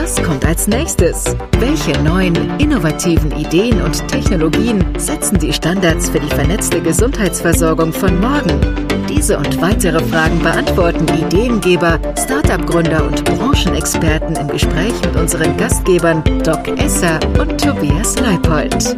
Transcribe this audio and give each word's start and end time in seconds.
Was 0.00 0.22
kommt 0.22 0.46
als 0.46 0.68
nächstes? 0.68 1.36
Welche 1.58 1.90
neuen, 2.04 2.36
innovativen 2.60 3.32
Ideen 3.32 3.82
und 3.82 4.06
Technologien 4.06 4.96
setzen 4.96 5.40
die 5.40 5.52
Standards 5.52 6.08
für 6.08 6.20
die 6.20 6.28
vernetzte 6.28 6.80
Gesundheitsversorgung 6.80 7.92
von 7.92 8.20
morgen? 8.20 8.60
Diese 9.08 9.36
und 9.36 9.60
weitere 9.60 9.98
Fragen 10.04 10.38
beantworten 10.38 11.04
Ideengeber, 11.08 11.98
Startup-Gründer 12.16 13.04
und 13.08 13.24
Branchenexperten 13.24 14.36
im 14.36 14.46
Gespräch 14.46 14.94
mit 15.04 15.16
unseren 15.16 15.56
Gastgebern 15.56 16.22
Doc 16.44 16.68
Esser 16.78 17.18
und 17.36 17.60
Tobias 17.60 18.16
Leipold. 18.20 18.94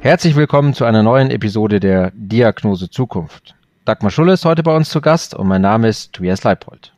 Herzlich 0.00 0.34
willkommen 0.34 0.72
zu 0.72 0.86
einer 0.86 1.02
neuen 1.02 1.30
Episode 1.30 1.78
der 1.78 2.10
Diagnose 2.14 2.88
Zukunft. 2.88 3.54
Dagmar 3.84 4.10
Schulle 4.10 4.32
ist 4.32 4.46
heute 4.46 4.62
bei 4.62 4.74
uns 4.74 4.88
zu 4.88 5.02
Gast 5.02 5.34
und 5.34 5.46
mein 5.46 5.60
Name 5.60 5.88
ist 5.88 6.14
Tobias 6.14 6.42
Leipold. 6.42 6.94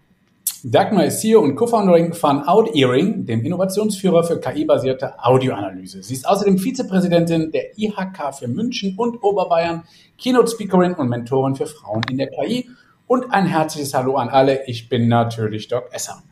Dagmar 0.66 1.04
ist 1.04 1.20
CEO 1.20 1.40
und 1.40 1.56
Co-Founderin 1.56 2.14
von 2.14 2.48
OutEaring, 2.48 3.26
dem 3.26 3.44
Innovationsführer 3.44 4.24
für 4.24 4.40
KI-basierte 4.40 5.22
Audioanalyse. 5.22 6.02
Sie 6.02 6.14
ist 6.14 6.26
außerdem 6.26 6.56
Vizepräsidentin 6.56 7.52
der 7.52 7.78
IHK 7.78 8.34
für 8.34 8.48
München 8.48 8.94
und 8.96 9.22
Oberbayern, 9.22 9.82
Keynote-Speakerin 10.16 10.94
und 10.94 11.10
Mentorin 11.10 11.54
für 11.54 11.66
Frauen 11.66 12.00
in 12.08 12.16
der 12.16 12.28
KI. 12.28 12.70
Und 13.06 13.30
ein 13.30 13.44
herzliches 13.44 13.92
Hallo 13.92 14.16
an 14.16 14.30
alle. 14.30 14.64
Ich 14.66 14.88
bin 14.88 15.06
natürlich 15.08 15.68
Doc 15.68 15.90
Esser. 15.92 16.22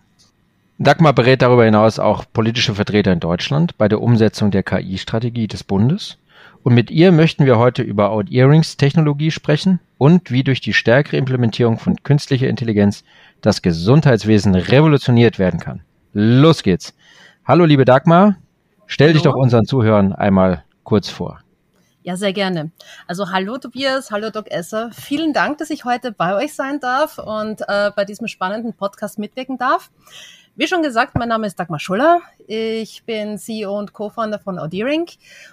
Dagmar 0.78 1.12
berät 1.12 1.42
darüber 1.42 1.66
hinaus 1.66 1.98
auch 1.98 2.24
politische 2.32 2.74
Vertreter 2.74 3.12
in 3.12 3.20
Deutschland 3.20 3.76
bei 3.76 3.86
der 3.86 4.00
Umsetzung 4.00 4.50
der 4.50 4.62
KI-Strategie 4.62 5.46
des 5.46 5.62
Bundes. 5.62 6.16
Und 6.62 6.72
mit 6.72 6.90
ihr 6.90 7.12
möchten 7.12 7.44
wir 7.44 7.58
heute 7.58 7.82
über 7.82 8.08
Out-Earrings-Technologie 8.10 9.30
sprechen 9.30 9.80
und 9.98 10.30
wie 10.30 10.42
durch 10.42 10.62
die 10.62 10.72
stärkere 10.72 11.18
Implementierung 11.18 11.78
von 11.78 12.02
künstlicher 12.02 12.48
Intelligenz 12.48 13.04
das 13.42 13.60
Gesundheitswesen 13.60 14.54
revolutioniert 14.54 15.38
werden 15.38 15.60
kann. 15.60 15.82
Los 16.12 16.62
geht's. 16.62 16.94
Hallo, 17.44 17.64
liebe 17.64 17.84
Dagmar. 17.84 18.36
Stell 18.86 19.08
hallo. 19.08 19.14
dich 19.14 19.22
doch 19.22 19.34
unseren 19.34 19.66
Zuhörern 19.66 20.12
einmal 20.12 20.64
kurz 20.84 21.08
vor. 21.08 21.40
Ja, 22.04 22.16
sehr 22.16 22.32
gerne. 22.32 22.70
Also 23.06 23.30
hallo 23.30 23.58
Tobias, 23.58 24.10
hallo 24.10 24.30
Doc 24.30 24.50
Esser. 24.50 24.90
Vielen 24.92 25.32
Dank, 25.32 25.58
dass 25.58 25.70
ich 25.70 25.84
heute 25.84 26.10
bei 26.10 26.34
euch 26.34 26.54
sein 26.54 26.80
darf 26.80 27.18
und 27.18 27.62
äh, 27.68 27.90
bei 27.94 28.04
diesem 28.04 28.26
spannenden 28.26 28.74
Podcast 28.74 29.18
mitwirken 29.18 29.58
darf. 29.58 29.90
Wie 30.54 30.66
schon 30.66 30.82
gesagt, 30.82 31.16
mein 31.16 31.28
Name 31.28 31.46
ist 31.46 31.58
Dagmar 31.58 31.78
Schuller. 31.78 32.20
Ich 32.46 33.04
bin 33.04 33.38
CEO 33.38 33.78
und 33.78 33.92
Co-Founder 33.92 34.38
von 34.38 34.58
Audiering. 34.58 35.06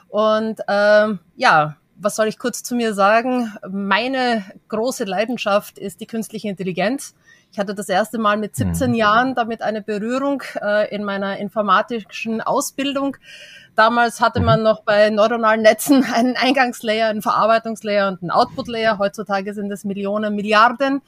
Und 0.10 0.60
ähm, 0.68 1.20
ja, 1.36 1.78
was 1.96 2.16
soll 2.16 2.28
ich 2.28 2.40
kurz 2.40 2.64
zu 2.64 2.76
mir 2.76 2.94
sagen? 2.94 3.54
Meine 3.70 4.44
große 4.68 5.04
Leidenschaft 5.06 5.78
ist 5.78 6.02
die 6.02 6.08
künstliche 6.08 6.50
Intelligenz. 6.50 7.16
Ich 7.52 7.58
hatte 7.58 7.74
das 7.74 7.90
erste 7.90 8.20
Mal 8.20 8.38
mit 8.38 8.56
17 8.56 8.92
mhm. 8.92 8.96
Jahren 8.96 9.36
damit 9.36 9.62
eine 9.62 9.82
Berührung 9.82 10.44
äh, 10.62 10.94
in 10.94 11.04
meiner 11.04 11.38
informatischen 11.38 12.42
Ausbildung. 12.42 13.18
Damals 13.76 14.22
hatte 14.22 14.40
man 14.40 14.60
mhm. 14.60 14.66
noch 14.66 14.84
bei 14.84 15.10
neuronalen 15.10 15.62
Netzen 15.62 16.04
einen 16.14 16.36
Eingangslayer, 16.36 17.08
einen 17.08 17.22
Verarbeitungslayer 17.22 18.08
und 18.10 18.22
einen 18.22 18.32
Outputlayer. 18.32 19.00
Heutzutage 19.00 19.54
sind 19.54 19.72
es 19.72 19.84
Millionen, 19.84 20.36
Milliarden. 20.36 21.02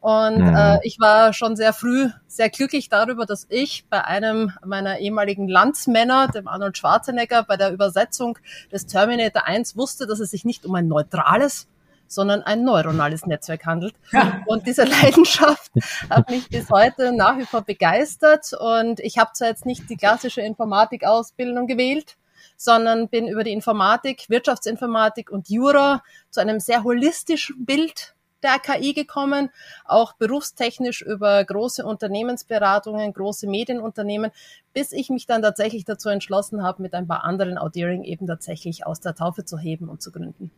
Und 0.00 0.38
mhm. 0.38 0.54
äh, 0.54 0.80
ich 0.82 1.00
war 1.00 1.32
schon 1.32 1.56
sehr 1.56 1.72
früh 1.72 2.10
sehr 2.26 2.50
glücklich 2.50 2.90
darüber, 2.90 3.24
dass 3.24 3.46
ich 3.48 3.86
bei 3.88 4.04
einem 4.04 4.52
meiner 4.62 4.98
ehemaligen 4.98 5.48
Landsmänner, 5.48 6.28
dem 6.28 6.46
Arnold 6.46 6.76
Schwarzenegger, 6.76 7.44
bei 7.44 7.56
der 7.56 7.72
Übersetzung 7.72 8.38
des 8.70 8.84
Terminator 8.84 9.46
1 9.46 9.78
wusste, 9.78 10.06
dass 10.06 10.20
es 10.20 10.30
sich 10.30 10.44
nicht 10.44 10.66
um 10.66 10.74
ein 10.74 10.88
neutrales, 10.88 11.68
sondern 12.06 12.42
ein 12.42 12.64
neuronales 12.64 13.26
Netzwerk 13.26 13.66
handelt. 13.66 13.94
Ja. 14.12 14.42
Und 14.46 14.66
diese 14.66 14.84
Leidenschaft 14.84 15.72
hat 16.10 16.30
mich 16.30 16.48
bis 16.48 16.70
heute 16.70 17.12
nach 17.12 17.38
wie 17.38 17.46
vor 17.46 17.62
begeistert. 17.62 18.52
Und 18.58 19.00
ich 19.00 19.18
habe 19.18 19.32
zwar 19.34 19.48
jetzt 19.48 19.66
nicht 19.66 19.88
die 19.90 19.96
klassische 19.96 20.40
Informatikausbildung 20.40 21.66
gewählt, 21.66 22.16
sondern 22.56 23.08
bin 23.08 23.28
über 23.28 23.44
die 23.44 23.52
Informatik, 23.52 24.26
Wirtschaftsinformatik 24.28 25.30
und 25.30 25.48
Jura 25.48 26.02
zu 26.30 26.40
einem 26.40 26.60
sehr 26.60 26.84
holistischen 26.84 27.64
Bild 27.64 28.14
der 28.44 28.58
KI 28.58 28.92
gekommen, 28.92 29.50
auch 29.86 30.12
berufstechnisch 30.12 31.00
über 31.00 31.42
große 31.42 31.84
Unternehmensberatungen, 31.84 33.12
große 33.12 33.48
Medienunternehmen, 33.48 34.30
bis 34.74 34.92
ich 34.92 35.08
mich 35.08 35.26
dann 35.26 35.42
tatsächlich 35.42 35.84
dazu 35.84 36.10
entschlossen 36.10 36.62
habe, 36.62 36.82
mit 36.82 36.94
ein 36.94 37.08
paar 37.08 37.24
anderen 37.24 37.58
Audiering 37.58 38.04
eben 38.04 38.26
tatsächlich 38.26 38.86
aus 38.86 39.00
der 39.00 39.14
Taufe 39.14 39.44
zu 39.44 39.58
heben 39.58 39.88
und 39.88 40.02
zu 40.02 40.12
gründen. 40.12 40.50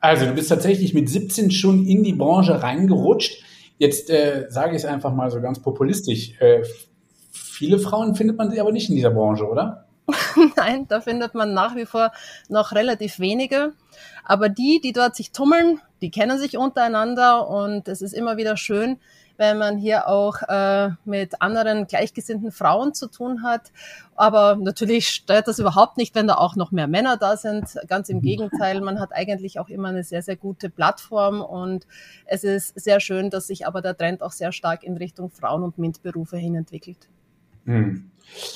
Also 0.00 0.26
du 0.26 0.32
bist 0.32 0.48
tatsächlich 0.48 0.94
mit 0.94 1.08
17 1.08 1.50
schon 1.50 1.86
in 1.86 2.02
die 2.02 2.14
Branche 2.14 2.62
reingerutscht. 2.62 3.42
Jetzt 3.78 4.10
äh, 4.10 4.46
sage 4.48 4.70
ich 4.70 4.82
es 4.82 4.84
einfach 4.84 5.14
mal 5.14 5.30
so 5.30 5.40
ganz 5.40 5.60
populistisch. 5.60 6.40
Äh, 6.40 6.64
viele 7.32 7.78
Frauen 7.78 8.14
findet 8.14 8.38
man 8.38 8.50
sie 8.50 8.60
aber 8.60 8.72
nicht 8.72 8.88
in 8.88 8.96
dieser 8.96 9.10
Branche, 9.10 9.46
oder? 9.46 9.86
Nein, 10.56 10.86
da 10.88 11.00
findet 11.00 11.34
man 11.34 11.54
nach 11.54 11.76
wie 11.76 11.86
vor 11.86 12.12
noch 12.48 12.72
relativ 12.72 13.18
wenige. 13.18 13.74
Aber 14.24 14.48
die, 14.48 14.80
die 14.82 14.92
dort 14.92 15.16
sich 15.16 15.32
tummeln, 15.32 15.80
die 16.00 16.10
kennen 16.10 16.38
sich 16.38 16.56
untereinander 16.56 17.48
und 17.48 17.88
es 17.88 18.02
ist 18.02 18.14
immer 18.14 18.36
wieder 18.36 18.56
schön, 18.56 18.98
wenn 19.40 19.56
man 19.56 19.78
hier 19.78 20.06
auch 20.06 20.42
äh, 20.48 20.90
mit 21.06 21.40
anderen 21.40 21.86
gleichgesinnten 21.86 22.52
Frauen 22.52 22.92
zu 22.92 23.08
tun 23.08 23.42
hat. 23.42 23.72
Aber 24.14 24.56
natürlich 24.56 25.08
stört 25.08 25.48
das 25.48 25.58
überhaupt 25.58 25.96
nicht, 25.96 26.14
wenn 26.14 26.26
da 26.26 26.34
auch 26.34 26.56
noch 26.56 26.72
mehr 26.72 26.86
Männer 26.86 27.16
da 27.16 27.38
sind. 27.38 27.64
Ganz 27.88 28.10
im 28.10 28.18
mhm. 28.18 28.22
Gegenteil, 28.22 28.82
man 28.82 29.00
hat 29.00 29.14
eigentlich 29.14 29.58
auch 29.58 29.70
immer 29.70 29.88
eine 29.88 30.04
sehr, 30.04 30.20
sehr 30.20 30.36
gute 30.36 30.68
Plattform 30.68 31.40
und 31.40 31.86
es 32.26 32.44
ist 32.44 32.78
sehr 32.78 33.00
schön, 33.00 33.30
dass 33.30 33.46
sich 33.46 33.66
aber 33.66 33.80
der 33.80 33.96
Trend 33.96 34.22
auch 34.22 34.32
sehr 34.32 34.52
stark 34.52 34.84
in 34.84 34.98
Richtung 34.98 35.30
Frauen- 35.30 35.62
und 35.62 35.78
MINT-Berufe 35.78 36.36
hin 36.36 36.54
entwickelt. 36.54 37.08
Hm. 37.64 38.10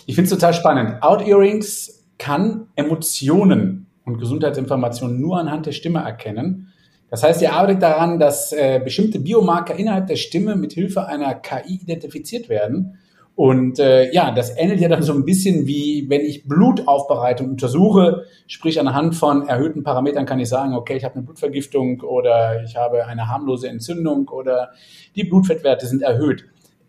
Ich 0.05 0.15
finde 0.15 0.25
es 0.25 0.39
total 0.39 0.53
spannend. 0.53 1.03
Out-Earrings 1.03 2.05
kann 2.19 2.69
Emotionen 2.77 3.87
und 4.05 4.19
Gesundheitsinformationen 4.19 5.19
nur 5.19 5.39
anhand 5.39 5.65
der 5.65 5.73
Stimme 5.73 6.01
erkennen. 6.01 6.74
Das 7.15 7.23
heißt, 7.23 7.43
ihr 7.43 7.53
arbeitet 7.53 7.81
daran, 7.81 8.19
dass 8.19 8.53
äh, 8.53 8.81
bestimmte 8.83 9.21
Biomarker 9.21 9.77
innerhalb 9.77 10.09
der 10.09 10.17
Stimme 10.17 10.57
mit 10.57 10.73
Hilfe 10.73 11.07
einer 11.07 11.33
KI 11.37 11.77
identifiziert 11.81 12.49
werden. 12.49 12.99
Und 13.37 13.79
äh, 13.79 14.13
ja, 14.13 14.33
das 14.33 14.59
ähnelt 14.59 14.81
ja 14.81 14.89
dann 14.89 15.05
so 15.05 15.13
ein 15.13 15.25
bisschen 15.25 15.65
wie, 15.69 16.07
wenn 16.09 16.23
ich 16.23 16.49
Blutaufbereitung 16.49 17.51
untersuche, 17.51 18.25
sprich 18.49 18.81
anhand 18.81 19.15
von 19.15 19.47
erhöhten 19.47 19.85
Parametern 19.85 20.27
kann 20.27 20.41
ich 20.41 20.49
sagen, 20.49 20.75
okay, 20.75 20.97
ich 20.97 21.05
habe 21.05 21.15
eine 21.15 21.23
Blutvergiftung 21.23 22.01
oder 22.01 22.65
ich 22.65 22.75
habe 22.75 23.07
eine 23.07 23.29
harmlose 23.29 23.69
Entzündung 23.69 24.27
oder 24.27 24.71
die 25.15 25.23
Blutfettwerte 25.23 25.87
sind 25.87 26.03
erhöht. 26.03 26.47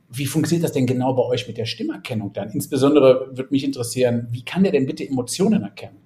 Wie 0.09 0.25
funktioniert 0.25 0.63
das 0.63 0.71
denn 0.71 0.87
genau 0.87 1.13
bei 1.13 1.21
euch 1.21 1.47
mit 1.47 1.59
der 1.59 1.65
Stimmerkennung 1.65 2.33
dann? 2.33 2.49
Insbesondere 2.49 3.27
würde 3.29 3.51
mich 3.51 3.63
interessieren, 3.63 4.29
wie 4.31 4.43
kann 4.43 4.63
der 4.63 4.71
denn 4.71 4.87
bitte 4.87 5.07
Emotionen 5.07 5.61
erkennen? 5.61 5.97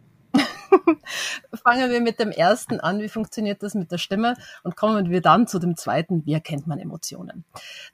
Fangen 1.63 1.89
wir 1.91 2.01
mit 2.01 2.19
dem 2.19 2.31
ersten 2.31 2.79
an, 2.79 2.99
wie 2.99 3.09
funktioniert 3.09 3.63
das 3.63 3.73
mit 3.73 3.91
der 3.91 3.97
Stimme 3.97 4.35
und 4.63 4.75
kommen 4.75 5.09
wir 5.09 5.21
dann 5.21 5.47
zu 5.47 5.59
dem 5.59 5.75
zweiten, 5.75 6.25
wie 6.25 6.33
erkennt 6.33 6.67
man 6.67 6.79
Emotionen. 6.79 7.43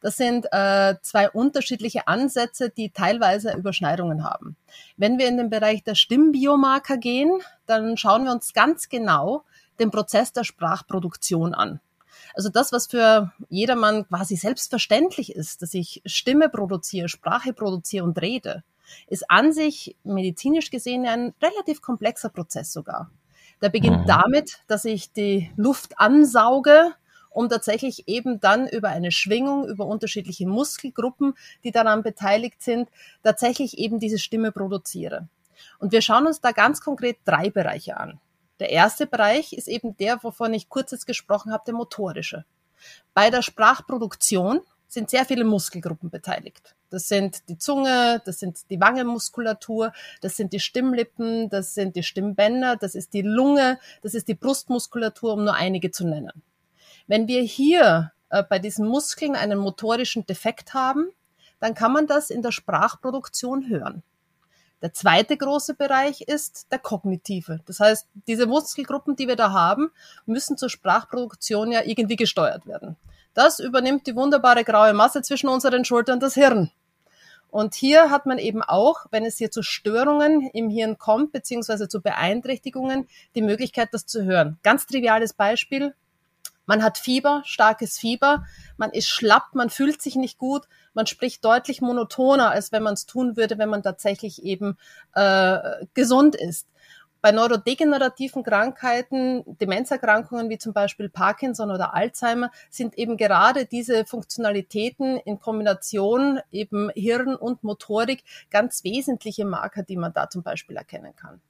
Das 0.01 0.17
sind 0.17 0.47
äh, 0.51 0.95
zwei 1.01 1.29
unterschiedliche 1.29 2.07
Ansätze, 2.07 2.69
die 2.69 2.91
teilweise 2.91 3.53
Überschneidungen 3.55 4.23
haben. 4.23 4.55
Wenn 4.97 5.17
wir 5.17 5.27
in 5.27 5.37
den 5.37 5.49
Bereich 5.49 5.83
der 5.83 5.95
Stimmbiomarker 5.95 6.97
gehen, 6.97 7.41
dann 7.65 7.97
schauen 7.97 8.25
wir 8.25 8.31
uns 8.31 8.53
ganz 8.53 8.89
genau 8.89 9.43
den 9.79 9.91
Prozess 9.91 10.33
der 10.33 10.43
Sprachproduktion 10.43 11.53
an. 11.53 11.79
Also 12.33 12.49
das, 12.49 12.71
was 12.71 12.87
für 12.87 13.31
jedermann 13.49 14.07
quasi 14.07 14.35
selbstverständlich 14.35 15.33
ist, 15.35 15.61
dass 15.61 15.73
ich 15.73 16.01
Stimme 16.05 16.49
produziere, 16.49 17.07
Sprache 17.07 17.53
produziere 17.53 18.03
und 18.03 18.21
rede, 18.21 18.63
ist 19.07 19.29
an 19.29 19.53
sich 19.53 19.95
medizinisch 20.03 20.71
gesehen 20.71 21.05
ein 21.05 21.33
relativ 21.41 21.81
komplexer 21.81 22.29
Prozess 22.29 22.71
sogar. 22.71 23.09
Der 23.61 23.69
beginnt 23.69 24.01
mhm. 24.01 24.07
damit, 24.07 24.59
dass 24.67 24.85
ich 24.85 25.11
die 25.11 25.51
Luft 25.55 25.99
ansauge, 25.99 26.93
um 27.29 27.49
tatsächlich 27.49 28.07
eben 28.07 28.39
dann 28.39 28.67
über 28.67 28.89
eine 28.89 29.11
Schwingung, 29.11 29.67
über 29.67 29.85
unterschiedliche 29.85 30.47
Muskelgruppen, 30.47 31.33
die 31.63 31.71
daran 31.71 32.03
beteiligt 32.03 32.61
sind, 32.61 32.89
tatsächlich 33.23 33.77
eben 33.77 33.99
diese 33.99 34.19
Stimme 34.19 34.51
produziere. 34.51 35.27
Und 35.79 35.91
wir 35.91 36.01
schauen 36.01 36.27
uns 36.27 36.41
da 36.41 36.51
ganz 36.51 36.81
konkret 36.81 37.17
drei 37.25 37.49
Bereiche 37.49 37.97
an. 37.97 38.19
Der 38.59 38.69
erste 38.69 39.05
Bereich 39.05 39.51
ist 39.51 39.67
eben 39.67 39.97
der, 39.97 40.23
wovon 40.23 40.53
ich 40.53 40.69
kurz 40.69 40.91
jetzt 40.91 41.07
gesprochen 41.07 41.51
habe, 41.51 41.63
der 41.65 41.73
motorische. 41.73 42.45
Bei 43.13 43.29
der 43.29 43.41
Sprachproduktion 43.41 44.61
sind 44.95 45.11
sehr 45.11 45.25
viele 45.25 45.43
Muskelgruppen 45.43 46.09
beteiligt. 46.09 46.73
Das 46.89 47.07
sind 47.07 47.47
die 47.49 47.59
Zunge, 47.59 48.21
das 48.25 48.39
sind 48.39 48.71
die 48.71 48.81
Wangenmuskulatur, 48.81 49.93
das 50.21 50.35
sind 50.35 50.53
die 50.53 50.59
Stimmlippen, 50.59 51.49
das 51.49 51.75
sind 51.75 51.95
die 51.95 52.01
Stimmbänder, 52.01 52.77
das 52.77 52.95
ist 52.95 53.13
die 53.13 53.21
Lunge, 53.21 53.79
das 54.01 54.15
ist 54.15 54.27
die 54.27 54.33
Brustmuskulatur, 54.33 55.33
um 55.33 55.43
nur 55.43 55.53
einige 55.53 55.91
zu 55.91 56.07
nennen. 56.07 56.41
Wenn 57.05 57.27
wir 57.27 57.43
hier 57.43 58.13
äh, 58.29 58.41
bei 58.41 58.57
diesen 58.57 58.87
Muskeln 58.87 59.35
einen 59.35 59.59
motorischen 59.59 60.25
Defekt 60.25 60.73
haben, 60.73 61.11
dann 61.59 61.75
kann 61.75 61.93
man 61.93 62.07
das 62.07 62.31
in 62.31 62.41
der 62.41 62.51
Sprachproduktion 62.51 63.69
hören. 63.69 64.01
Der 64.81 64.93
zweite 64.93 65.37
große 65.37 65.73
Bereich 65.73 66.21
ist 66.21 66.67
der 66.71 66.79
kognitive. 66.79 67.59
Das 67.65 67.79
heißt, 67.79 68.07
diese 68.27 68.45
Muskelgruppen, 68.45 69.15
die 69.15 69.27
wir 69.27 69.35
da 69.35 69.51
haben, 69.51 69.91
müssen 70.25 70.57
zur 70.57 70.69
Sprachproduktion 70.69 71.71
ja 71.71 71.81
irgendwie 71.83 72.17
gesteuert 72.17 72.65
werden. 72.65 72.95
Das 73.35 73.59
übernimmt 73.59 74.07
die 74.07 74.15
wunderbare 74.15 74.63
graue 74.63 74.93
Masse 74.93 75.21
zwischen 75.21 75.49
unseren 75.49 75.85
Schultern, 75.85 76.19
das 76.19 76.33
Hirn. 76.33 76.71
Und 77.51 77.75
hier 77.75 78.09
hat 78.09 78.25
man 78.25 78.37
eben 78.37 78.63
auch, 78.63 79.05
wenn 79.11 79.25
es 79.25 79.37
hier 79.37 79.51
zu 79.51 79.61
Störungen 79.61 80.49
im 80.53 80.69
Hirn 80.69 80.97
kommt, 80.97 81.31
beziehungsweise 81.31 81.87
zu 81.87 82.01
Beeinträchtigungen, 82.01 83.07
die 83.35 83.41
Möglichkeit, 83.41 83.89
das 83.91 84.05
zu 84.05 84.23
hören. 84.23 84.57
Ganz 84.63 84.87
triviales 84.87 85.33
Beispiel. 85.33 85.93
Man 86.65 86.81
hat 86.81 86.97
Fieber, 86.97 87.43
starkes 87.45 87.99
Fieber, 87.99 88.45
man 88.77 88.91
ist 88.91 89.07
schlapp, 89.07 89.53
man 89.53 89.69
fühlt 89.69 90.01
sich 90.01 90.15
nicht 90.15 90.37
gut, 90.37 90.63
man 90.93 91.05
spricht 91.05 91.45
deutlich 91.45 91.81
monotoner, 91.81 92.51
als 92.51 92.71
wenn 92.71 92.83
man 92.83 92.95
es 92.95 93.05
tun 93.05 93.37
würde, 93.37 93.57
wenn 93.57 93.69
man 93.69 93.83
tatsächlich 93.83 94.43
eben 94.43 94.77
äh, 95.13 95.85
gesund 95.93 96.35
ist. 96.35 96.67
Bei 97.25 97.31
neurodegenerativen 97.31 98.43
Krankheiten, 98.43 99.43
Demenzerkrankungen 99.59 100.47
wie 100.51 100.59
zum 100.59 100.73
Beispiel 100.73 101.09
Parkinson 101.09 101.71
oder 101.71 101.95
Alzheimer, 101.95 102.51
sind 102.69 102.99
eben 102.99 103.17
gerade 103.17 103.65
diese 103.65 104.05
Funktionalitäten 104.05 105.17
in 105.17 105.39
Kombination 105.39 106.39
eben 106.51 106.91
Hirn 106.93 107.35
und 107.35 107.63
Motorik 107.63 108.23
ganz 108.51 108.83
wesentliche 108.83 109.43
Marker, 109.43 109.81
die 109.81 109.97
man 109.97 110.13
da 110.13 110.29
zum 110.29 110.43
Beispiel 110.43 110.77
erkennen 110.77 111.15
kann. 111.15 111.41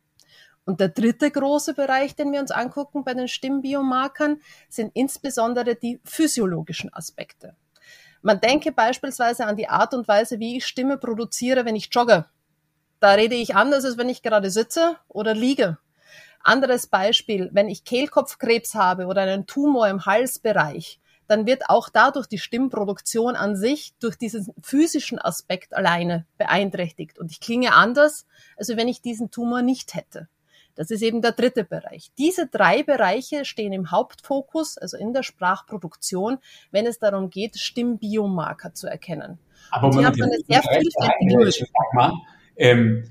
Und 0.63 0.80
der 0.80 0.88
dritte 0.88 1.30
große 1.30 1.74
Bereich, 1.74 2.16
den 2.16 2.31
wir 2.31 2.39
uns 2.39 2.51
angucken 2.51 3.04
bei 3.04 3.13
den 3.13 3.27
Stimmbiomarkern, 3.27 4.39
sind 4.69 4.92
insbesondere 4.94 5.75
die 5.75 6.00
physiologischen 6.06 6.94
Aspekte. 6.94 7.54
Man 8.22 8.39
denke 8.39 8.72
beispielsweise 8.72 9.45
an 9.45 9.57
die 9.57 9.68
Art 9.68 9.94
und 9.94 10.07
Weise, 10.07 10.39
wie 10.39 10.56
ich 10.56 10.66
Stimme 10.66 10.98
produziere, 10.98 11.66
wenn 11.66 11.75
ich 11.75 11.89
jogge. 11.92 12.27
Da 13.00 13.12
rede 13.13 13.36
ich 13.36 13.56
anders, 13.56 13.86
als 13.86 13.97
wenn 13.97 14.09
ich 14.09 14.24
gerade 14.24 14.50
sitze 14.50 14.95
oder 15.07 15.33
liege. 15.33 15.77
Anderes 16.42 16.88
Beispiel, 16.88 17.50
wenn 17.53 17.69
ich 17.69 17.83
Kehlkopfkrebs 17.83 18.75
habe 18.75 19.07
oder 19.07 19.21
einen 19.21 19.47
Tumor 19.47 19.88
im 19.88 20.06
Halsbereich, 20.06 21.00
dann 21.27 21.47
wird 21.47 21.69
auch 21.69 21.89
dadurch 21.89 22.27
die 22.27 22.38
Stimmproduktion 22.38 23.36
an 23.36 23.56
sich 23.56 23.95
durch 24.00 24.15
diesen 24.15 24.53
physischen 24.62 25.19
Aspekt 25.19 25.75
alleine 25.75 26.25
beeinträchtigt. 26.38 27.18
Und 27.18 27.31
ich 27.31 27.39
klinge 27.39 27.74
anders, 27.74 28.27
als 28.57 28.69
wenn 28.69 28.88
ich 28.88 29.01
diesen 29.01 29.31
Tumor 29.31 29.62
nicht 29.62 29.95
hätte. 29.95 30.27
Das 30.75 30.91
ist 30.91 31.01
eben 31.01 31.21
der 31.21 31.31
dritte 31.31 31.63
Bereich. 31.63 32.12
Diese 32.18 32.48
drei 32.48 32.83
Bereiche 32.83 33.45
stehen 33.45 33.71
im 33.71 33.91
Hauptfokus, 33.91 34.77
also 34.77 34.98
in 34.98 35.13
der 35.13 35.24
Sprachproduktion, 35.24 36.38
wenn 36.69 36.86
es 36.86 37.00
darum 37.00 37.30
geht, 37.30 37.57
Stimmbiomarker 37.57 38.74
zu 38.74 38.88
erkennen. 38.88 39.39
Aber 39.71 39.89
hier 39.91 40.06
hat 40.06 40.18
man 40.18 40.30
eine 40.30 40.39
sehr 40.48 40.62
vielfältige 40.62 41.38
Möglichkeit 41.38 41.69
ähm, 42.55 43.03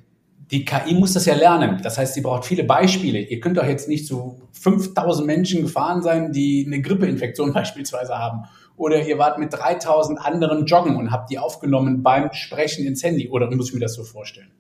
die 0.51 0.65
KI 0.65 0.95
muss 0.95 1.15
das 1.15 1.27
ja 1.27 1.35
lernen. 1.35 1.81
Das 1.83 1.99
heißt, 1.99 2.15
sie 2.15 2.21
braucht 2.21 2.45
viele 2.45 2.65
Beispiele. 2.65 3.19
Ihr 3.19 3.41
könnt 3.41 3.57
doch 3.57 3.65
jetzt 3.65 3.89
nicht 3.89 4.07
zu 4.07 4.41
5000 4.53 5.27
Menschen 5.27 5.63
gefahren 5.63 6.03
sein, 6.03 6.33
die 6.33 6.65
eine 6.67 6.81
Grippeinfektion 6.83 7.53
beispielsweise 7.55 8.19
haben. 8.19 8.45
Oder 8.77 9.07
ihr 9.07 9.19
wart 9.19 9.39
mit 9.39 9.53
3000 9.53 10.21
anderen 10.21 10.67
joggen 10.67 10.97
und 10.97 11.13
habt 11.13 11.31
die 11.31 11.39
aufgenommen 11.39 12.03
beim 12.03 12.33
Sprechen 12.33 12.85
ins 12.87 13.03
Handy. 13.03 13.29
Oder 13.31 13.51
muss 13.55 13.69
ich 13.69 13.75
mir 13.75 13.81
das 13.81 13.95
so 13.95 14.05
vorstellen? 14.05 14.51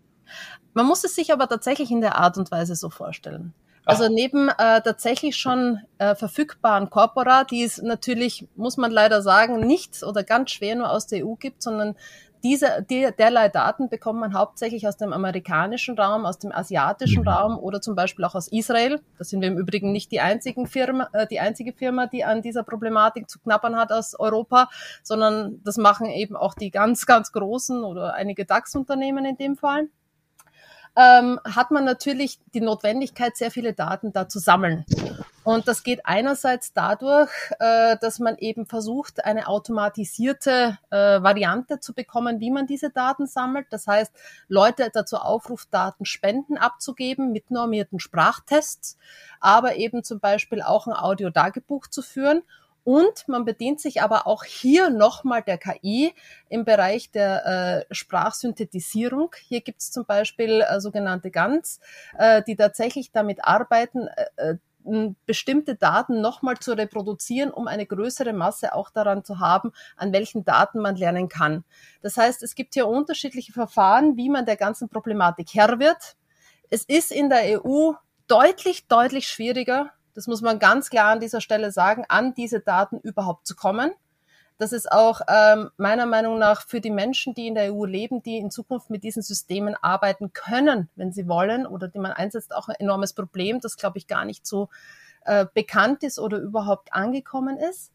Man 0.73 0.87
muss 0.87 1.05
es 1.05 1.15
sich 1.15 1.33
aber 1.33 1.49
tatsächlich 1.49 1.91
in 1.91 2.01
der 2.01 2.17
Art 2.17 2.39
und 2.39 2.51
Weise 2.51 2.75
so 2.77 2.91
vorstellen. 2.91 3.53
Also 3.87 4.09
neben 4.09 4.49
äh, 4.49 4.81
tatsächlich 4.81 5.37
schon 5.37 5.81
äh, 5.99 6.15
verfügbaren 6.15 6.89
Corpora, 6.89 7.45
die 7.45 7.63
es 7.63 7.83
natürlich, 7.83 8.49
muss 8.57 8.79
man 8.79 8.91
leider 8.91 9.21
sagen, 9.21 9.67
nicht 9.67 10.03
oder 10.03 10.23
ganz 10.23 10.53
schwer 10.53 10.77
nur 10.77 10.91
aus 10.91 11.07
der 11.07 11.27
EU 11.27 11.35
gibt, 11.35 11.63
sondern 11.63 11.95
diese, 12.45 12.85
die, 12.89 13.09
derlei 13.19 13.49
Daten 13.49 13.89
bekommt 13.89 14.21
man 14.21 14.35
hauptsächlich 14.35 14.87
aus 14.87 14.99
dem 14.99 15.13
amerikanischen 15.13 15.99
Raum, 15.99 16.27
aus 16.27 16.39
dem 16.39 16.53
asiatischen 16.53 17.23
mhm. 17.23 17.29
Raum 17.29 17.59
oder 17.59 17.81
zum 17.81 17.97
Beispiel 17.97 18.25
auch 18.25 18.35
aus 18.35 18.49
Israel. 18.49 19.01
Da 19.19 19.25
sind 19.25 19.41
wir 19.41 19.49
im 19.49 19.59
Übrigen 19.59 19.91
nicht 19.91 20.13
die 20.13 20.21
einzigen 20.21 20.67
Firma, 20.67 21.09
äh, 21.15 21.27
die 21.27 21.41
einzige 21.41 21.73
Firma, 21.73 22.07
die 22.07 22.23
an 22.23 22.43
dieser 22.43 22.63
Problematik 22.63 23.31
zu 23.31 23.41
knappern 23.41 23.77
hat 23.77 23.91
aus 23.91 24.15
Europa, 24.15 24.69
sondern 25.03 25.63
das 25.65 25.79
machen 25.79 26.07
eben 26.07 26.37
auch 26.37 26.55
die 26.55 26.71
ganz, 26.71 27.07
ganz 27.07 27.33
großen 27.33 27.83
oder 27.83 28.15
einige 28.15 28.45
DAX-Unternehmen 28.45 29.25
in 29.25 29.37
dem 29.37 29.57
Fall 29.57 29.89
ähm, 30.97 31.41
hat 31.45 31.71
man 31.71 31.85
natürlich 31.85 32.39
die 32.55 32.61
Notwendigkeit, 32.61 33.37
sehr 33.37 33.51
viele 33.51 33.73
Daten 33.73 34.13
da 34.13 34.29
zu 34.29 34.39
sammeln. 34.39 34.85
Und 35.45 35.69
das 35.69 35.83
geht 35.83 36.01
einerseits 36.05 36.73
dadurch, 36.73 37.31
äh, 37.61 37.97
dass 38.01 38.19
man 38.19 38.37
eben 38.39 38.67
versucht, 38.67 39.25
eine 39.25 39.47
automatisierte 39.47 40.79
äh, 40.91 40.97
Variante 40.97 41.81
zu 41.81 41.93
bekommen, 41.93 42.41
wie 42.41 42.51
man 42.51 42.67
diese 42.67 42.91
Daten 42.91 43.27
sammelt. 43.27 43.67
Das 43.71 43.87
heißt, 43.87 44.13
Leute 44.49 44.91
dazu 44.93 45.17
aufruft, 45.17 45.69
Datenspenden 45.73 46.57
abzugeben 46.57 47.31
mit 47.31 47.51
normierten 47.51 48.01
Sprachtests, 48.01 48.97
aber 49.39 49.77
eben 49.77 50.03
zum 50.03 50.19
Beispiel 50.19 50.63
auch 50.63 50.87
ein 50.87 50.95
Audiotagebuch 50.95 51.89
zu 51.89 52.01
führen 52.01 52.43
und 52.85 53.27
man 53.29 53.47
bedient 53.47 53.81
sich 53.81 54.03
aber 54.03 54.27
auch 54.27 54.45
hier 54.45 54.91
nochmal 54.91 55.43
der 55.43 55.57
KI 55.57 56.15
im 56.51 56.67
Bereich 56.67 57.11
der 57.11 57.87
äh, 57.89 57.95
Sprachsynthetisierung. 57.95 59.35
Hier 59.49 59.63
gibt 59.63 59.81
es 59.81 59.91
zum 59.91 60.05
Beispiel 60.05 60.61
äh, 60.61 60.81
sogenannte 60.81 61.31
GANs, 61.31 61.81
äh, 62.19 62.43
die 62.47 62.57
tatsächlich 62.57 63.11
damit 63.11 63.43
arbeiten, 63.43 64.09
äh, 64.09 64.51
äh 64.51 64.57
bestimmte 65.27 65.75
Daten 65.77 66.21
nochmal 66.21 66.59
zu 66.59 66.73
reproduzieren, 66.73 67.51
um 67.51 67.69
eine 67.69 67.87
größere 67.87 68.33
Masse 68.33 68.75
auch 68.75 68.91
daran 68.91 69.25
zu 69.25 69.41
haben, 69.41 69.73
an 69.97 70.13
welchen 70.13 70.45
Daten 70.45 70.81
man 70.81 70.97
lernen 70.97 71.29
kann. 71.29 71.65
Das 72.03 72.17
heißt, 72.17 72.43
es 72.43 72.55
gibt 72.55 72.75
hier 72.75 72.87
unterschiedliche 72.87 73.53
Verfahren, 73.53 74.17
wie 74.17 74.29
man 74.29 74.47
der 74.47 74.57
ganzen 74.57 74.89
Problematik 74.89 75.49
Herr 75.55 75.79
wird. 75.79 76.17
Es 76.71 76.85
ist 76.85 77.13
in 77.13 77.29
der 77.29 77.63
EU 77.65 77.93
deutlich, 78.27 78.87
deutlich 78.87 79.29
schwieriger, 79.29 79.91
das 80.15 80.29
muss 80.29 80.43
man 80.43 80.61
ganz 80.61 80.91
klar 80.91 81.11
an 81.11 81.21
dieser 81.21 81.41
Stelle 81.41 81.73
sagen, 81.73 82.05
an 82.09 82.35
diese 82.35 82.61
Daten 82.61 82.99
überhaupt 83.01 83.47
zu 83.47 83.57
kommen. 83.57 83.91
Das 84.57 84.73
ist 84.73 84.91
auch 84.91 85.21
ähm, 85.29 85.71
meiner 85.77 86.07
Meinung 86.07 86.39
nach 86.39 86.67
für 86.67 86.81
die 86.81 86.91
Menschen, 86.91 87.35
die 87.35 87.49
in 87.49 87.55
der 87.55 87.75
EU 87.75 87.85
leben, 87.87 88.23
die 88.23 88.39
in 88.39 88.53
Zukunft 88.53 88.89
mit 88.89 89.03
diesen 89.03 89.23
Systemen 89.23 89.75
arbeiten 89.81 90.33
können, 90.33 90.89
wenn 90.95 91.13
sie 91.13 91.27
wollen, 91.27 91.67
oder 91.67 91.89
die 91.89 91.99
man 91.99 92.13
einsetzt, 92.13 92.55
auch 92.55 92.69
ein 92.69 92.77
enormes 92.77 93.15
Problem, 93.15 93.61
das, 93.61 93.77
glaube 93.77 93.99
ich, 93.99 94.07
gar 94.07 94.25
nicht 94.25 94.47
so 94.47 94.69
äh, 95.25 95.47
bekannt 95.55 96.05
ist 96.05 96.21
oder 96.21 96.39
überhaupt 96.39 96.93
angekommen 96.93 97.59
ist. 97.59 97.91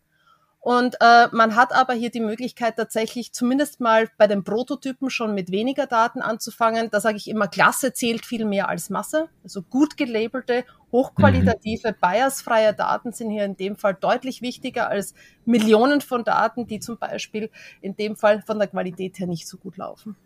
Und 0.61 0.95
äh, 0.99 1.27
man 1.31 1.55
hat 1.55 1.73
aber 1.73 1.93
hier 1.93 2.09
die 2.09 2.19
Möglichkeit 2.19 2.75
tatsächlich 2.75 3.31
zumindest 3.31 3.79
mal 3.79 4.09
bei 4.17 4.27
den 4.27 4.43
Prototypen 4.43 5.09
schon 5.09 5.33
mit 5.33 5.51
weniger 5.51 5.87
Daten 5.87 6.21
anzufangen. 6.21 6.89
Da 6.91 6.99
sage 6.99 7.15
ich 7.15 7.29
immer, 7.29 7.47
Klasse 7.47 7.93
zählt 7.93 8.25
viel 8.25 8.43
mehr 8.43 8.67
als 8.67 8.89
Masse. 8.89 9.29
Also 9.41 9.61
gut 9.61 9.95
gelabelte, 9.95 10.65
hochqualitative, 10.91 11.91
mhm. 11.91 11.95
biasfreie 12.01 12.73
Daten 12.73 13.13
sind 13.13 13.29
hier 13.29 13.45
in 13.45 13.55
dem 13.55 13.77
Fall 13.77 13.93
deutlich 13.93 14.41
wichtiger 14.41 14.89
als 14.89 15.13
Millionen 15.45 16.01
von 16.01 16.25
Daten, 16.25 16.67
die 16.67 16.81
zum 16.81 16.97
Beispiel 16.97 17.49
in 17.81 17.95
dem 17.95 18.17
Fall 18.17 18.41
von 18.41 18.59
der 18.59 18.67
Qualität 18.67 19.17
her 19.17 19.27
nicht 19.27 19.47
so 19.47 19.57
gut 19.57 19.77
laufen. 19.77 20.17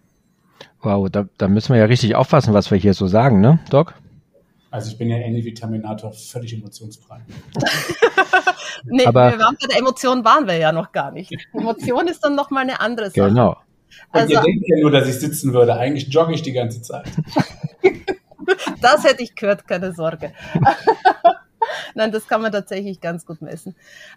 Wow, 0.81 1.09
da, 1.09 1.27
da 1.37 1.47
müssen 1.47 1.73
wir 1.73 1.79
ja 1.79 1.85
richtig 1.85 2.15
aufpassen, 2.15 2.53
was 2.53 2.71
wir 2.71 2.77
hier 2.77 2.93
so 2.95 3.05
sagen, 3.05 3.39
ne, 3.39 3.59
Doc? 3.69 3.93
Also 4.73 4.89
ich 4.89 4.97
bin 4.97 5.07
ja 5.07 5.17
ähnlich 5.17 5.45
wie 5.45 5.53
Terminator, 5.53 6.11
völlig 6.13 6.51
emotionsfrei. 6.51 7.19
nee, 8.85 9.05
aber 9.05 9.33
wir 9.33 9.37
waren 9.37 9.55
bei 9.61 9.67
der 9.67 9.77
Emotion 9.77 10.25
waren 10.25 10.47
wir 10.47 10.57
ja 10.57 10.71
noch 10.71 10.91
gar 10.91 11.11
nicht. 11.11 11.31
Emotion 11.53 12.07
ist 12.07 12.25
dann 12.25 12.33
nochmal 12.33 12.63
eine 12.63 12.81
andere 12.81 13.11
Sache. 13.11 13.27
Genau. 13.27 13.49
Und 13.49 13.57
also, 14.19 14.33
ihr 14.33 14.41
denkt 14.41 14.65
ja 14.67 14.81
nur, 14.81 14.89
dass 14.89 15.07
ich 15.07 15.19
sitzen 15.19 15.53
würde. 15.53 15.75
Eigentlich 15.75 16.11
jogge 16.11 16.33
ich 16.33 16.41
die 16.41 16.53
ganze 16.53 16.81
Zeit. 16.81 17.05
das 18.81 19.03
hätte 19.03 19.21
ich 19.21 19.35
gehört, 19.35 19.67
keine 19.67 19.93
Sorge. 19.93 20.33
Nein, 21.93 22.11
das 22.11 22.27
kann 22.27 22.41
man 22.41 22.51
tatsächlich 22.51 22.99
ganz 22.99 23.27
gut 23.27 23.43
messen. 23.43 23.75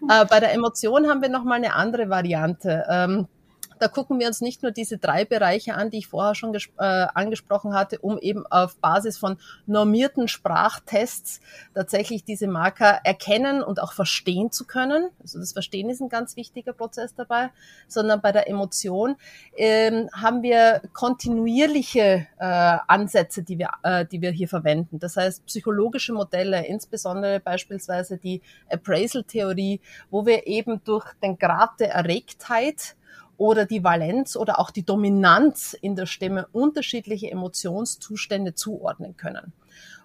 Äh, 0.09 0.25
bei 0.25 0.39
der 0.39 0.55
Emotion 0.55 1.07
haben 1.07 1.21
wir 1.21 1.29
nochmal 1.29 1.57
eine 1.57 1.75
andere 1.75 2.09
Variante. 2.09 2.83
Ähm, 2.89 3.27
da 3.79 3.87
gucken 3.87 4.19
wir 4.19 4.27
uns 4.27 4.41
nicht 4.41 4.63
nur 4.63 4.71
diese 4.71 4.97
drei 4.97 5.25
Bereiche 5.25 5.75
an, 5.75 5.89
die 5.89 5.99
ich 5.99 6.07
vorher 6.07 6.35
schon 6.35 6.53
äh, 6.53 6.59
angesprochen 6.77 7.73
hatte, 7.73 7.99
um 7.99 8.17
eben 8.17 8.45
auf 8.47 8.77
Basis 8.77 9.17
von 9.17 9.37
normierten 9.65 10.27
Sprachtests 10.27 11.41
tatsächlich 11.73 12.23
diese 12.23 12.47
Marker 12.47 12.99
erkennen 13.03 13.63
und 13.63 13.81
auch 13.81 13.93
verstehen 13.93 14.51
zu 14.51 14.65
können. 14.65 15.09
Also 15.21 15.39
das 15.39 15.53
Verstehen 15.53 15.89
ist 15.89 16.01
ein 16.01 16.09
ganz 16.09 16.35
wichtiger 16.35 16.73
Prozess 16.73 17.15
dabei, 17.15 17.49
sondern 17.87 18.21
bei 18.21 18.31
der 18.31 18.49
Emotion 18.49 19.15
ähm, 19.55 20.09
haben 20.13 20.43
wir 20.43 20.81
kontinuierliche 20.93 22.27
äh, 22.39 22.77
Ansätze, 22.87 23.43
die 23.43 23.59
wir, 23.59 23.69
äh, 23.83 24.05
die 24.05 24.21
wir 24.21 24.31
hier 24.31 24.47
verwenden. 24.47 24.99
Das 24.99 25.17
heißt 25.17 25.45
psychologische 25.45 26.13
Modelle, 26.13 26.65
insbesondere 26.65 27.39
beispielsweise 27.39 28.17
die 28.17 28.41
Appraisal-Theorie, 28.69 29.81
wo 30.09 30.25
wir 30.25 30.47
eben 30.47 30.81
durch 30.83 31.05
den 31.21 31.37
Grad 31.37 31.79
der 31.79 31.93
Erregtheit 31.93 32.95
oder 33.37 33.65
die 33.65 33.83
Valenz 33.83 34.35
oder 34.35 34.59
auch 34.59 34.71
die 34.71 34.83
Dominanz 34.83 35.77
in 35.79 35.95
der 35.95 36.05
Stimme 36.05 36.47
unterschiedliche 36.51 37.31
Emotionszustände 37.31 38.55
zuordnen 38.55 39.15
können. 39.17 39.53